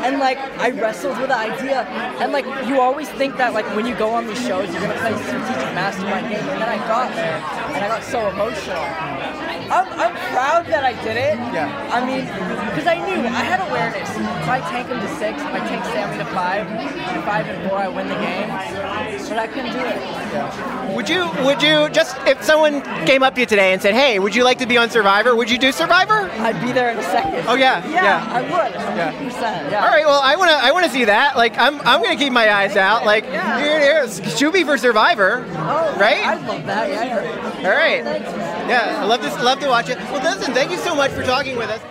And 0.04 0.18
like 0.18 0.38
I 0.58 0.70
wrestled 0.70 1.18
with 1.18 1.28
the 1.28 1.37
idea, 1.37 1.82
and 2.20 2.32
like 2.32 2.44
you 2.66 2.80
always 2.80 3.08
think 3.11 3.37
that 3.37 3.52
like 3.52 3.66
when 3.74 3.87
you 3.87 3.94
go 3.96 4.11
on 4.11 4.26
these 4.26 4.40
shows, 4.46 4.70
you're 4.70 4.80
gonna 4.80 4.98
play 5.00 5.14
strategic 5.22 5.74
mastermind 5.74 6.28
game, 6.28 6.40
and 6.40 6.62
then 6.62 6.68
I 6.68 6.78
got 6.87 7.14
there, 7.14 7.37
and 7.74 7.84
I 7.84 7.88
got 7.88 8.04
so 8.04 8.28
emotional. 8.28 9.57
I'm, 9.70 9.87
I'm 10.00 10.14
proud 10.33 10.66
that 10.66 10.85
I 10.85 10.92
did 11.04 11.16
it. 11.16 11.37
Yeah. 11.52 11.68
I 11.92 12.04
mean, 12.04 12.24
because 12.70 12.87
I 12.87 12.96
knew 12.96 13.26
I 13.26 13.44
had 13.44 13.61
awareness. 13.68 14.09
If 14.11 14.48
I 14.48 14.61
tank 14.70 14.88
him 14.88 15.00
to 15.00 15.09
six, 15.16 15.40
if 15.40 15.46
I 15.48 15.59
tank 15.61 15.85
Sammy 15.87 16.18
to 16.18 16.24
five, 16.26 16.66
and 16.66 17.24
five 17.24 17.46
and 17.46 17.68
four, 17.68 17.78
I 17.78 17.88
win 17.88 18.09
the 18.09 18.14
game. 18.14 18.48
But 19.28 19.38
I 19.38 19.46
couldn't 19.46 19.72
do 19.72 19.81
it. 19.81 20.94
Would 20.94 21.09
you 21.09 21.31
would 21.44 21.62
you 21.62 21.88
just 21.90 22.16
if 22.26 22.42
someone 22.42 22.83
came 23.07 23.22
up 23.22 23.35
to 23.35 23.40
you 23.40 23.46
today 23.46 23.72
and 23.72 23.81
said, 23.81 23.94
"Hey, 23.94 24.18
would 24.18 24.35
you 24.35 24.42
like 24.42 24.59
to 24.59 24.66
be 24.66 24.78
on 24.78 24.90
Survivor?" 24.90 25.37
Would 25.37 25.50
you 25.50 25.59
do 25.59 25.70
Survivor? 25.70 26.31
I'd 26.40 26.61
be 26.62 26.72
there 26.72 26.90
in 26.90 26.98
a 26.98 27.02
second. 27.02 27.44
Oh 27.46 27.54
yeah. 27.54 27.87
Yeah, 27.87 28.02
yeah. 28.02 28.33
I 28.33 28.40
would. 28.42 28.72
100%. 28.72 29.70
Yeah. 29.70 29.85
All 29.85 29.90
right. 29.90 30.07
Well, 30.07 30.20
I 30.22 30.37
want 30.37 30.50
to. 30.50 30.57
I 30.57 30.72
want 30.72 30.87
to 30.87 30.90
see 30.90 31.04
that. 31.04 31.37
Like, 31.37 31.59
I'm. 31.59 31.81
I'm 31.83 32.02
gonna 32.02 32.16
keep 32.16 32.33
my 32.33 32.52
eyes 32.52 32.76
out. 32.76 33.04
Like, 33.04 33.24
here, 33.24 33.81
here's 33.81 34.20
Shuby 34.20 34.64
for 34.64 34.78
Survivor. 34.78 35.44
Oh, 35.50 35.96
right. 35.98 36.26
I 36.26 36.35
love 36.46 36.64
that. 36.66 36.88
Yeah. 36.88 37.04
yeah. 37.04 37.68
All 37.68 37.76
right. 37.76 38.04
Yeah. 38.68 39.00
I 39.02 39.04
love 39.04 39.20
this. 39.22 39.35
Love 39.42 39.57
to 39.60 39.68
watch 39.68 39.88
it. 39.88 39.98
Well, 39.98 40.22
listen. 40.22 40.54
Thank 40.54 40.70
you 40.70 40.78
so 40.78 40.94
much 40.94 41.10
for 41.12 41.22
talking 41.22 41.56
with 41.56 41.70
us. 41.70 41.82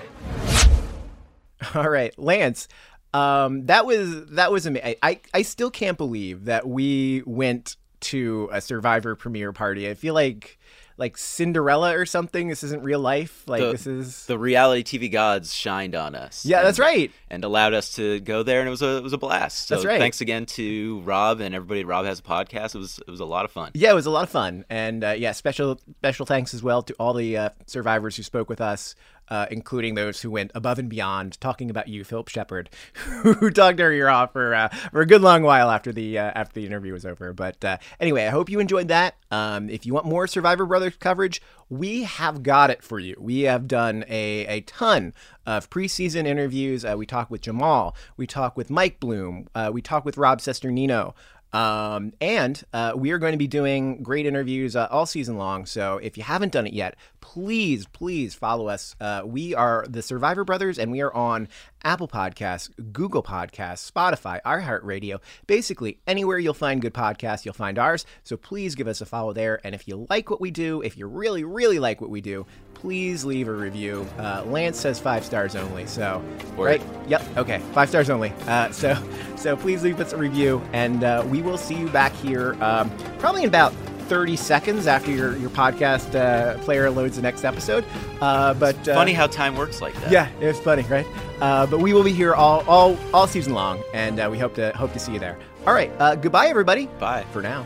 All 1.75 1.89
right, 1.89 2.17
Lance. 2.17 2.67
Um, 3.13 3.65
that 3.65 3.85
was 3.85 4.27
that 4.27 4.51
was 4.51 4.65
amazing. 4.65 4.95
I 5.01 5.19
I 5.33 5.41
still 5.41 5.71
can't 5.71 5.97
believe 5.97 6.45
that 6.45 6.67
we 6.67 7.23
went 7.25 7.77
to 7.99 8.49
a 8.51 8.61
Survivor 8.61 9.15
premiere 9.15 9.53
party. 9.53 9.89
I 9.89 9.93
feel 9.93 10.13
like 10.13 10.56
like 10.97 11.17
Cinderella 11.17 11.95
or 11.95 12.05
something. 12.05 12.47
This 12.47 12.63
isn't 12.63 12.83
real 12.83 12.99
life. 12.99 13.43
Like 13.47 13.61
the, 13.61 13.71
this 13.71 13.87
is 13.87 14.25
the 14.25 14.37
reality 14.37 14.83
TV 14.83 15.11
gods 15.11 15.53
shined 15.53 15.95
on 15.95 16.15
us. 16.15 16.45
Yeah, 16.45 16.63
that's 16.63 16.79
right. 16.79 17.11
And 17.29 17.43
allowed 17.43 17.73
us 17.73 17.95
to 17.95 18.19
go 18.21 18.43
there, 18.43 18.59
and 18.59 18.67
it 18.67 18.71
was 18.71 18.81
a 18.81 18.97
it 18.97 19.03
was 19.03 19.13
a 19.13 19.17
blast. 19.17 19.67
So 19.67 19.75
That's 19.75 19.85
right. 19.85 19.99
Thanks 19.99 20.21
again 20.21 20.45
to 20.47 20.99
Rob 21.01 21.39
and 21.39 21.53
everybody. 21.53 21.83
Rob 21.83 22.05
has 22.05 22.19
a 22.19 22.23
podcast. 22.23 22.75
It 22.75 22.79
was 22.79 22.99
it 23.07 23.11
was 23.11 23.19
a 23.19 23.25
lot 23.25 23.45
of 23.45 23.51
fun. 23.51 23.71
Yeah, 23.73 23.91
it 23.91 23.95
was 23.95 24.05
a 24.05 24.11
lot 24.11 24.23
of 24.23 24.29
fun, 24.29 24.65
and 24.69 25.03
uh, 25.03 25.11
yeah, 25.11 25.31
special 25.31 25.79
special 25.97 26.25
thanks 26.25 26.53
as 26.53 26.63
well 26.63 26.81
to 26.83 26.93
all 26.99 27.13
the 27.13 27.37
uh, 27.37 27.49
survivors 27.65 28.15
who 28.17 28.23
spoke 28.23 28.49
with 28.49 28.61
us, 28.61 28.95
uh, 29.29 29.47
including 29.51 29.95
those 29.95 30.21
who 30.21 30.31
went 30.31 30.51
above 30.55 30.79
and 30.79 30.89
beyond, 30.89 31.39
talking 31.39 31.69
about 31.69 31.87
you, 31.87 32.03
Phillip 32.03 32.27
Sheppard, 32.27 32.69
who 32.95 33.51
talked 33.51 33.79
our 33.79 33.91
ear 33.91 34.09
off 34.09 34.33
for 34.33 34.53
uh, 34.53 34.69
for 34.91 35.01
a 35.01 35.05
good 35.05 35.21
long 35.21 35.43
while 35.43 35.69
after 35.69 35.91
the 35.91 36.17
uh, 36.17 36.31
after 36.35 36.59
the 36.59 36.65
interview 36.65 36.93
was 36.93 37.05
over. 37.05 37.33
But 37.33 37.63
uh, 37.63 37.77
anyway, 37.99 38.25
I 38.25 38.29
hope 38.29 38.49
you 38.49 38.59
enjoyed 38.59 38.87
that. 38.87 39.15
Um, 39.31 39.69
if 39.69 39.85
you 39.85 39.93
want 39.93 40.05
more 40.05 40.27
Survivor 40.27 40.65
Brothers 40.65 40.95
coverage, 40.97 41.41
we 41.69 42.03
have 42.03 42.43
got 42.43 42.69
it 42.69 42.83
for 42.83 42.99
you. 42.99 43.15
We 43.19 43.41
have 43.41 43.67
done 43.67 44.05
a 44.07 44.45
a 44.47 44.61
ton 44.61 45.13
of 45.45 45.69
preseason 45.69 46.25
interviews. 46.25 46.85
Uh, 46.85 46.95
we 46.97 47.05
talk 47.05 47.29
with 47.29 47.41
Jamal, 47.41 47.95
we 48.15 48.27
talk 48.27 48.57
with 48.57 48.69
Mike 48.69 48.99
Bloom, 48.99 49.47
uh, 49.55 49.69
we 49.73 49.81
talk 49.81 50.05
with 50.05 50.17
Rob 50.17 50.39
Cesternino. 50.39 51.13
Um, 51.57 52.13
and 52.21 52.63
uh, 52.71 52.93
we 52.95 53.09
are 53.09 53.17
going 53.17 53.31
to 53.31 53.37
be 53.37 53.47
doing 53.47 54.03
great 54.03 54.27
interviews 54.27 54.75
uh, 54.75 54.87
all 54.91 55.07
season 55.07 55.37
long. 55.37 55.65
So 55.65 55.97
if 55.97 56.15
you 56.15 56.21
haven't 56.21 56.51
done 56.51 56.67
it 56.67 56.73
yet, 56.73 56.95
please, 57.19 57.87
please 57.87 58.35
follow 58.35 58.67
us. 58.67 58.95
Uh, 59.01 59.23
we 59.25 59.55
are 59.55 59.83
the 59.89 60.03
Survivor 60.03 60.43
Brothers, 60.43 60.77
and 60.77 60.91
we 60.91 61.01
are 61.01 61.11
on 61.11 61.47
Apple 61.83 62.07
Podcasts, 62.07 62.69
Google 62.91 63.23
Podcasts, 63.23 63.91
Spotify, 63.91 64.39
iHeartRadio. 64.43 65.19
Basically, 65.47 65.99
anywhere 66.05 66.37
you'll 66.37 66.53
find 66.53 66.79
good 66.79 66.93
podcasts, 66.93 67.43
you'll 67.43 67.55
find 67.55 67.79
ours. 67.79 68.05
So 68.23 68.37
please 68.37 68.75
give 68.75 68.87
us 68.87 69.01
a 69.01 69.07
follow 69.07 69.33
there. 69.33 69.59
And 69.63 69.73
if 69.73 69.87
you 69.87 70.05
like 70.11 70.29
what 70.29 70.39
we 70.39 70.51
do, 70.51 70.81
if 70.81 70.95
you 70.95 71.07
really, 71.07 71.43
really 71.43 71.79
like 71.79 72.01
what 72.01 72.11
we 72.11 72.21
do, 72.21 72.45
please 72.81 73.25
leave 73.25 73.47
a 73.47 73.51
review. 73.51 74.07
Uh, 74.17 74.43
Lance 74.47 74.79
says 74.79 74.99
five 74.99 75.25
stars 75.25 75.55
only, 75.55 75.85
so 75.85 76.21
Word. 76.55 76.65
right? 76.65 76.81
Yep. 77.07 77.37
Okay, 77.37 77.59
five 77.73 77.89
stars 77.89 78.09
only. 78.09 78.31
Uh, 78.47 78.71
so 78.71 78.95
so 79.35 79.55
please 79.57 79.83
leave 79.83 79.99
us 79.99 80.13
a 80.13 80.17
review, 80.17 80.61
and 80.73 81.03
uh, 81.03 81.23
we 81.27 81.41
will 81.41 81.57
see 81.57 81.75
you 81.75 81.87
back 81.89 82.13
here 82.13 82.55
um, 82.63 82.89
probably 83.19 83.43
in 83.43 83.47
about 83.49 83.73
30 84.07 84.37
seconds 84.37 84.87
after 84.87 85.11
your, 85.11 85.35
your 85.35 85.49
podcast 85.49 86.15
uh, 86.15 86.57
player 86.59 86.89
loads 86.89 87.17
the 87.17 87.21
next 87.21 87.43
episode. 87.43 87.83
Uh, 88.21 88.53
but 88.53 88.75
uh, 88.87 88.93
Funny 88.95 89.11
how 89.11 89.27
time 89.27 89.57
works 89.57 89.81
like 89.81 89.93
that. 89.95 90.11
yeah, 90.11 90.29
it's 90.39 90.59
funny, 90.59 90.83
right? 90.83 91.05
Uh, 91.41 91.65
but 91.67 91.79
we 91.81 91.93
will 91.93 92.03
be 92.03 92.13
here 92.13 92.33
all 92.33 92.63
all 92.67 92.97
all 93.13 93.27
season 93.27 93.53
long, 93.53 93.81
and 93.93 94.19
uh, 94.19 94.27
we 94.31 94.37
hope 94.39 94.53
to 94.55 94.71
hope 94.77 94.93
to 94.93 94.99
see 94.99 95.11
you 95.13 95.19
there. 95.19 95.37
All 95.65 95.73
right, 95.73 95.91
uh, 95.99 96.15
goodbye, 96.15 96.47
everybody. 96.47 96.85
Bye 96.99 97.25
for 97.33 97.41
now. 97.41 97.65